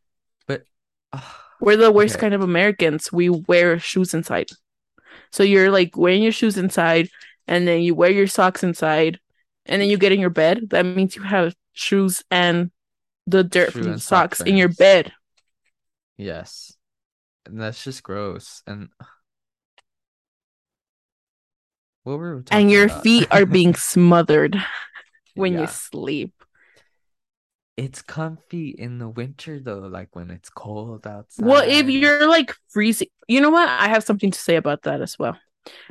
But 0.47 0.65
ah, 1.13 1.39
We're 1.61 1.77
the 1.77 1.93
worst 1.93 2.15
Okay. 2.15 2.21
kind 2.23 2.35
of 2.35 2.43
Americans. 2.43 3.13
We 3.13 3.29
wear 3.29 3.79
shoes 3.79 4.15
inside. 4.15 4.51
So 5.33 5.43
you're 5.43 5.71
like 5.71 5.97
wearing 5.97 6.23
your 6.23 6.33
shoes 6.33 6.57
inside 6.59 7.09
and 7.49 7.67
then 7.67 7.83
you 7.83 7.95
wear 7.95 8.11
your 8.11 8.27
socks 8.29 8.63
inside 8.63 9.21
and 9.67 9.81
then 9.83 9.89
you 9.89 9.99
get 9.99 10.13
in 10.13 10.21
your 10.21 10.31
bed. 10.31 10.71
That 10.71 10.87
means 10.87 11.17
you 11.17 11.23
have 11.23 11.55
shoes 11.73 12.23
and 12.31 12.71
the 13.27 13.45
dirt 13.45 13.73
Shoe 13.73 13.79
from 13.79 13.93
the 13.93 13.93
and 13.93 14.03
sock 14.03 14.35
socks 14.35 14.41
in 14.41 14.57
your 14.57 14.69
bed. 14.69 15.13
yes. 16.17 16.73
And 17.47 17.61
that's 17.61 17.83
just 17.85 18.03
gross. 18.03 18.63
And 18.67 18.89
what 22.05 22.19
were 22.19 22.37
we 22.37 22.43
talking 22.43 22.67
And 22.67 22.71
your 22.71 22.89
about? 22.89 23.03
feet 23.03 23.29
are 23.31 23.47
being 23.47 23.75
smothered 23.77 24.63
when 25.35 25.59
you 25.59 25.67
sleep. 25.67 26.33
It's 27.77 28.03
comfy 28.03 28.69
in 28.71 28.99
the 28.99 29.09
winter 29.09 29.59
though, 29.59 29.81
like 29.81 30.15
when 30.15 30.31
it's 30.31 30.51
cold 30.51 31.07
outside. 31.07 31.47
Well, 31.47 31.65
if 31.67 31.89
you're 31.89 32.29
like 32.29 32.55
freezing, 32.69 33.09
you 33.29 33.41
know 33.41 33.51
what? 33.51 33.69
I 33.69 33.89
have 33.89 34.05
something 34.05 34.31
to 34.31 34.39
say 34.39 34.57
about 34.57 34.83
that 34.83 35.01
as 35.01 35.19
well. 35.19 35.39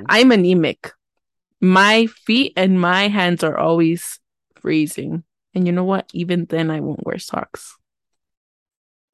I'm 0.07 0.31
anemic. 0.31 0.93
My 1.61 2.07
feet 2.07 2.53
and 2.57 2.79
my 2.81 3.07
hands 3.09 3.43
are 3.43 3.57
always 3.57 4.19
freezing. 4.61 5.23
And 5.55 5.67
you 5.67 5.73
know 5.73 5.85
what? 5.85 6.09
Even 6.13 6.45
then, 6.45 6.71
I 6.71 6.81
won't 6.81 7.05
wear 7.05 7.19
socks 7.19 7.77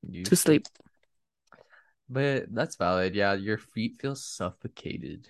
You 0.09 0.23
to 0.23 0.35
sleep. 0.35 0.67
But 2.09 2.53
that's 2.53 2.75
valid. 2.75 3.15
Yeah, 3.15 3.33
your 3.33 3.57
feet 3.57 4.01
feel 4.01 4.15
suffocated. 4.15 5.29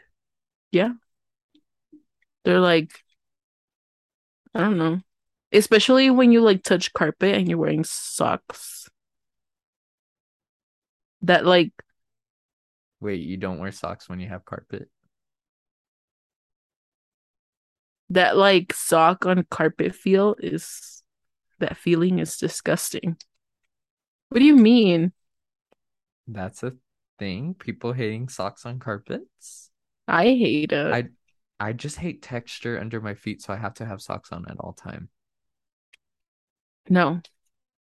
They're 2.48 2.62
like, 2.62 3.04
I 4.54 4.62
don't 4.62 4.78
know. 4.78 5.02
Especially 5.52 6.10
when 6.10 6.32
you 6.32 6.42
like 6.42 6.64
touch 6.64 6.94
carpet 6.94 7.36
and 7.36 7.50
you're 7.50 7.58
wearing 7.58 7.84
socks. 7.84 8.90
That 11.22 11.46
like, 11.46 11.72
Wait, 13.00 13.22
you 13.22 13.38
don't 13.38 13.58
wear 13.60 13.72
socks 13.72 14.08
when 14.10 14.20
you 14.20 14.28
have 14.28 14.46
carpet? 14.46 14.90
that 18.10 18.38
like 18.38 18.74
sock 18.74 19.26
on 19.26 19.46
carpet 19.50 19.94
feel 19.96 20.36
is, 20.40 21.04
that 21.60 21.78
feeling 21.78 22.20
is 22.20 22.38
disgusting. 22.38 23.18
What 24.30 24.40
do 24.40 24.46
you 24.46 24.56
mean? 24.56 25.12
That's 26.28 26.64
a 26.64 26.74
thing? 27.20 27.54
People 27.56 27.94
hating 27.94 28.30
socks 28.30 28.66
on 28.66 28.80
carpets? 28.80 29.72
I 30.08 30.24
hate 30.26 30.72
it. 30.72 30.94
I 30.94 31.10
I 31.60 31.74
just 31.74 31.98
hate 31.98 32.22
texture 32.22 32.80
under 32.80 33.02
my 33.02 33.14
feet, 33.16 33.42
so 33.42 33.54
I 33.54 33.58
have 33.58 33.74
to 33.76 33.86
have 33.86 34.02
socks 34.02 34.32
on 34.32 34.46
at 34.50 34.58
all 34.60 34.74
time. 34.74 35.10
no. 36.90 37.22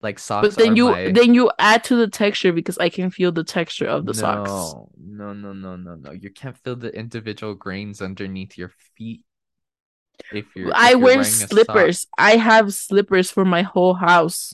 Like 0.02 0.20
socks 0.20 0.56
But 0.56 0.58
then 0.58 0.76
you 0.76 0.92
my 0.92 1.12
then 1.12 1.34
you 1.34 1.52
add 1.60 1.84
to 1.86 1.96
the 1.96 2.08
texture 2.08 2.54
because 2.54 2.78
I 2.78 2.90
can 2.90 3.10
feel 3.10 3.32
the 3.32 3.44
texture 3.44 3.88
of 3.88 4.06
the 4.06 4.14
socks. 4.14 4.52
No, 4.52 4.90
no, 4.98 5.34
no, 5.34 5.54
no, 5.54 5.76
no, 5.76 5.96
no. 5.96 6.12
You 6.12 6.30
can't 6.30 6.58
feel 6.58 6.76
the 6.76 6.96
individual 6.96 7.56
grains 7.56 8.02
underneath 8.02 8.58
your 8.58 8.72
feet 8.96 9.26
if 10.32 10.56
you're 10.56 10.74
I 10.74 10.94
if 10.94 10.98
you're 10.98 11.10
wear 11.10 11.14
wearing 11.14 11.44
a 11.44 11.48
sock. 11.48 11.50
slippers. 11.50 12.08
I 12.18 12.38
have 12.38 12.74
slippers 12.74 13.32
for 13.32 13.46
my 13.46 13.62
whole 13.64 13.96
house. 13.96 14.54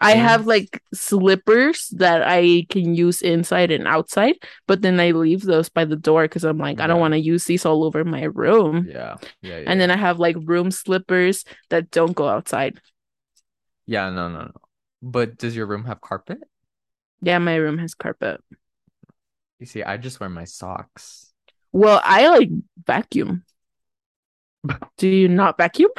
I 0.00 0.12
have 0.12 0.46
like 0.46 0.82
slippers 0.94 1.88
that 1.96 2.22
I 2.26 2.66
can 2.70 2.94
use 2.94 3.22
inside 3.22 3.70
and 3.70 3.86
outside, 3.86 4.36
but 4.66 4.82
then 4.82 4.98
I 5.00 5.10
leave 5.12 5.42
those 5.42 5.68
by 5.68 5.84
the 5.84 5.96
door 5.96 6.24
because 6.24 6.44
I'm 6.44 6.58
like, 6.58 6.80
I 6.80 6.86
don't 6.86 7.00
want 7.00 7.12
to 7.14 7.20
use 7.20 7.44
these 7.44 7.66
all 7.66 7.84
over 7.84 8.04
my 8.04 8.24
room. 8.24 8.88
Yeah, 8.88 9.16
yeah, 9.42 9.58
yeah. 9.58 9.70
And 9.70 9.80
then 9.80 9.90
I 9.90 9.96
have 9.96 10.18
like 10.18 10.36
room 10.40 10.70
slippers 10.70 11.44
that 11.68 11.90
don't 11.90 12.14
go 12.14 12.28
outside. 12.28 12.80
yeah, 13.86 14.10
no, 14.10 14.28
no, 14.28 14.42
no. 14.42 14.52
But 15.02 15.38
does 15.38 15.56
your 15.56 15.66
room 15.66 15.84
have 15.84 16.00
carpet? 16.00 16.38
Yeah, 17.22 17.38
my 17.38 17.56
room 17.56 17.78
has 17.78 17.94
carpet. 17.94 18.40
You 19.58 19.66
see, 19.66 19.82
I 19.82 19.96
just 19.96 20.20
wear 20.20 20.28
my 20.30 20.44
socks. 20.44 21.32
Well, 21.72 22.00
I 22.04 22.28
like 22.28 22.50
vacuum. 22.86 23.44
Do 24.96 25.08
you 25.08 25.28
not 25.28 25.56
vacuum? 25.56 25.90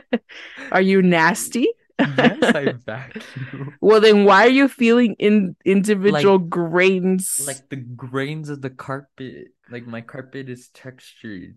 Are 0.72 0.80
you 0.80 1.02
nasty? 1.02 1.68
Yes, 1.98 2.54
I 2.54 2.72
vacuum. 2.72 3.74
Well, 3.80 4.00
then 4.00 4.24
why 4.24 4.46
are 4.46 4.50
you 4.50 4.68
feeling 4.68 5.16
in 5.18 5.56
individual 5.64 6.38
grains? 6.38 7.44
Like 7.46 7.68
the 7.70 7.76
grains 7.76 8.48
of 8.48 8.62
the 8.62 8.70
carpet. 8.70 9.48
Like 9.70 9.86
my 9.86 10.00
carpet 10.00 10.48
is 10.48 10.68
textured. 10.68 11.56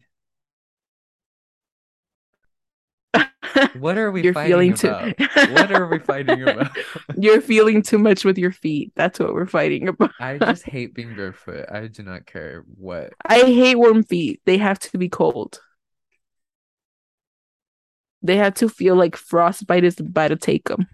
What 3.79 3.97
are 3.97 4.11
we 4.11 4.23
You're 4.23 4.33
fighting 4.33 4.73
feeling 4.73 4.73
about? 4.73 5.17
too. 5.17 5.53
What 5.53 5.71
are 5.71 5.87
we 5.87 5.99
fighting 5.99 6.43
about? 6.47 6.75
You're 7.17 7.41
feeling 7.41 7.81
too 7.81 7.99
much 7.99 8.23
with 8.23 8.37
your 8.37 8.51
feet. 8.51 8.93
That's 8.95 9.19
what 9.19 9.33
we're 9.33 9.45
fighting 9.45 9.89
about. 9.89 10.11
I 10.19 10.37
just 10.37 10.63
hate 10.63 10.93
being 10.95 11.15
barefoot. 11.15 11.65
I 11.71 11.87
do 11.87 12.03
not 12.03 12.25
care 12.25 12.63
what. 12.75 13.13
I 13.25 13.39
hate 13.39 13.75
warm 13.75 14.03
feet. 14.03 14.41
They 14.45 14.57
have 14.57 14.79
to 14.79 14.97
be 14.97 15.09
cold. 15.09 15.59
They 18.22 18.38
have 18.38 18.53
to 18.55 18.69
feel 18.69 18.95
like 18.95 19.15
frostbite 19.15 19.84
is 19.84 19.99
about 19.99 20.30
to 20.30 20.36
take 20.36 20.67
them. 20.69 20.88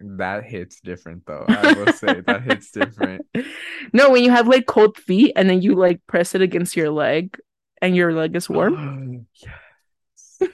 That 0.00 0.44
hits 0.44 0.80
different 0.80 1.26
though. 1.26 1.44
I 1.48 1.72
will 1.74 1.92
say 1.92 2.20
that 2.26 2.42
hits 2.42 2.70
different. 2.72 3.26
No, 3.92 4.10
when 4.10 4.22
you 4.24 4.30
have 4.30 4.46
like 4.48 4.66
cold 4.66 4.96
feet 4.96 5.32
and 5.36 5.50
then 5.50 5.60
you 5.60 5.74
like 5.74 6.00
press 6.06 6.34
it 6.34 6.40
against 6.42 6.76
your 6.76 6.90
leg 6.90 7.36
and 7.80 7.94
your 7.96 8.12
leg 8.12 8.34
is 8.36 8.48
warm. 8.48 9.26
Yes. 10.40 10.50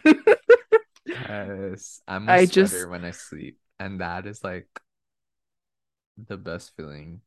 Yes. 1.06 2.00
I'm 2.06 2.28
a 2.28 2.32
I 2.32 2.44
sweater 2.44 2.50
just- 2.68 2.88
when 2.88 3.04
I 3.04 3.10
sleep, 3.12 3.58
and 3.78 4.00
that 4.00 4.26
is 4.26 4.44
like 4.44 4.68
the 6.18 6.36
best 6.36 6.76
feeling. 6.76 7.20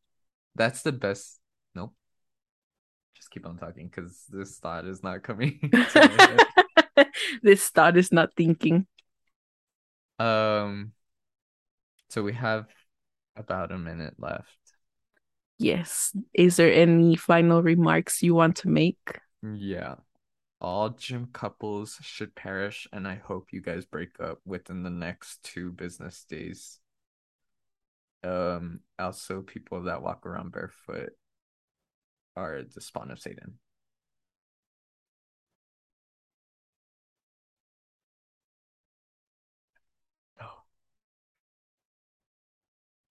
That's 0.55 0.81
the 0.83 0.91
best. 0.91 1.39
Nope. 1.73 1.93
Just 3.15 3.31
keep 3.31 3.45
on 3.47 3.57
talking 3.57 3.87
because 3.87 4.25
this 4.29 4.57
thought 4.59 4.85
is 4.85 5.01
not 5.01 5.23
coming 5.23 5.59
to 5.71 5.79
my 5.95 6.23
head. 6.23 6.39
this 7.43 7.69
thought 7.69 7.97
is 7.97 8.11
not 8.11 8.35
thinking. 8.35 8.87
Um, 10.19 10.93
so 12.09 12.23
we 12.23 12.33
have 12.33 12.67
about 13.35 13.71
a 13.71 13.77
minute 13.77 14.15
left. 14.19 14.57
Yes. 15.57 16.15
Is 16.33 16.55
there 16.57 16.73
any 16.73 17.15
final 17.15 17.61
remarks 17.61 18.23
you 18.23 18.35
want 18.35 18.57
to 18.57 18.67
make? 18.67 19.19
Yeah. 19.43 19.95
All 20.59 20.89
gym 20.89 21.29
couples 21.33 21.97
should 22.01 22.35
perish, 22.35 22.87
and 22.93 23.07
I 23.07 23.15
hope 23.15 23.47
you 23.51 23.61
guys 23.61 23.85
break 23.85 24.19
up 24.19 24.39
within 24.45 24.83
the 24.83 24.91
next 24.91 25.43
two 25.43 25.71
business 25.71 26.23
days. 26.23 26.79
Um, 28.23 28.81
also, 28.99 29.41
people 29.41 29.83
that 29.83 30.03
walk 30.03 30.25
around 30.25 30.51
barefoot 30.51 31.13
are 32.35 32.61
the 32.63 32.81
spawn 32.81 33.09
of 33.11 33.19
Satan. 33.19 33.57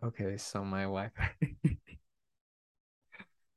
Okay, 0.03 0.37
so 0.37 0.65
my 0.65 0.83
Wi-Fi. 0.83 1.31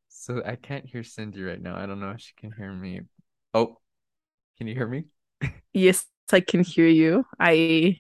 So 0.08 0.42
I 0.46 0.56
can't 0.56 0.86
hear 0.86 1.04
Cindy 1.04 1.42
right 1.42 1.62
now. 1.62 1.76
I 1.76 1.86
don't 1.86 2.00
know 2.00 2.12
if 2.12 2.22
she 2.22 2.34
can 2.38 2.52
hear 2.52 2.72
me. 2.72 3.02
Oh, 3.54 3.80
can 4.58 4.68
you 4.68 4.76
hear 4.76 4.88
me? 4.88 5.06
Yes, 5.74 6.06
I 6.32 6.40
can 6.40 6.64
hear 6.64 6.88
you. 6.88 7.26
I 7.40 8.00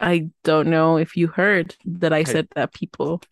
I 0.00 0.30
don't 0.44 0.68
know 0.68 0.96
if 0.98 1.16
you 1.16 1.28
heard 1.28 1.76
that 1.86 2.12
I 2.12 2.24
I- 2.26 2.32
said 2.32 2.48
that 2.56 2.74
people 2.74 3.22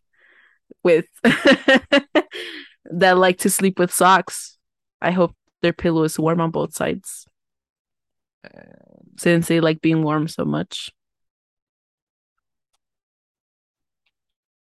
with 0.84 1.06
that 1.24 3.18
like 3.18 3.38
to 3.38 3.50
sleep 3.50 3.78
with 3.78 3.92
socks. 3.92 4.58
I 5.00 5.10
hope 5.12 5.34
their 5.62 5.72
pillow 5.72 6.04
is 6.04 6.18
warm 6.18 6.40
on 6.40 6.50
both 6.50 6.74
sides 6.74 7.26
Um, 8.44 9.18
since 9.18 9.48
they 9.48 9.60
like 9.60 9.80
being 9.80 10.02
warm 10.02 10.28
so 10.28 10.44
much. 10.44 10.90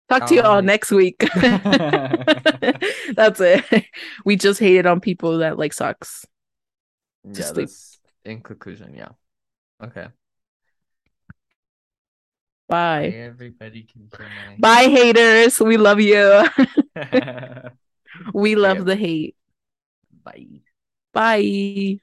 Talk 0.09 0.27
to 0.27 0.35
you 0.35 0.43
all 0.43 0.59
um, 0.59 0.67
next 0.67 0.91
week. 0.91 1.17
That's 1.41 3.41
it. 3.41 3.85
We 4.25 4.37
just 4.37 4.61
hated 4.61 4.87
on 4.87 5.01
people 5.01 5.39
that 5.39 5.59
like 5.59 5.73
socks. 5.73 6.27
yeah, 7.25 7.53
that's 7.53 7.99
in 8.25 8.43
conclusion, 8.43 8.95
yeah. 8.95 9.09
Okay. 9.83 10.09
Bye. 12.69 13.09
Everybody 13.09 13.85
can 13.85 14.09
my 14.11 14.57
Bye, 14.59 14.91
haters. 14.91 15.61
We 15.61 15.77
love 15.77 16.01
you. 16.01 16.45
we 18.35 18.57
love 18.57 18.85
the 18.85 18.97
hate. 18.97 19.37
Bye. 20.23 20.61
Bye. 21.13 22.01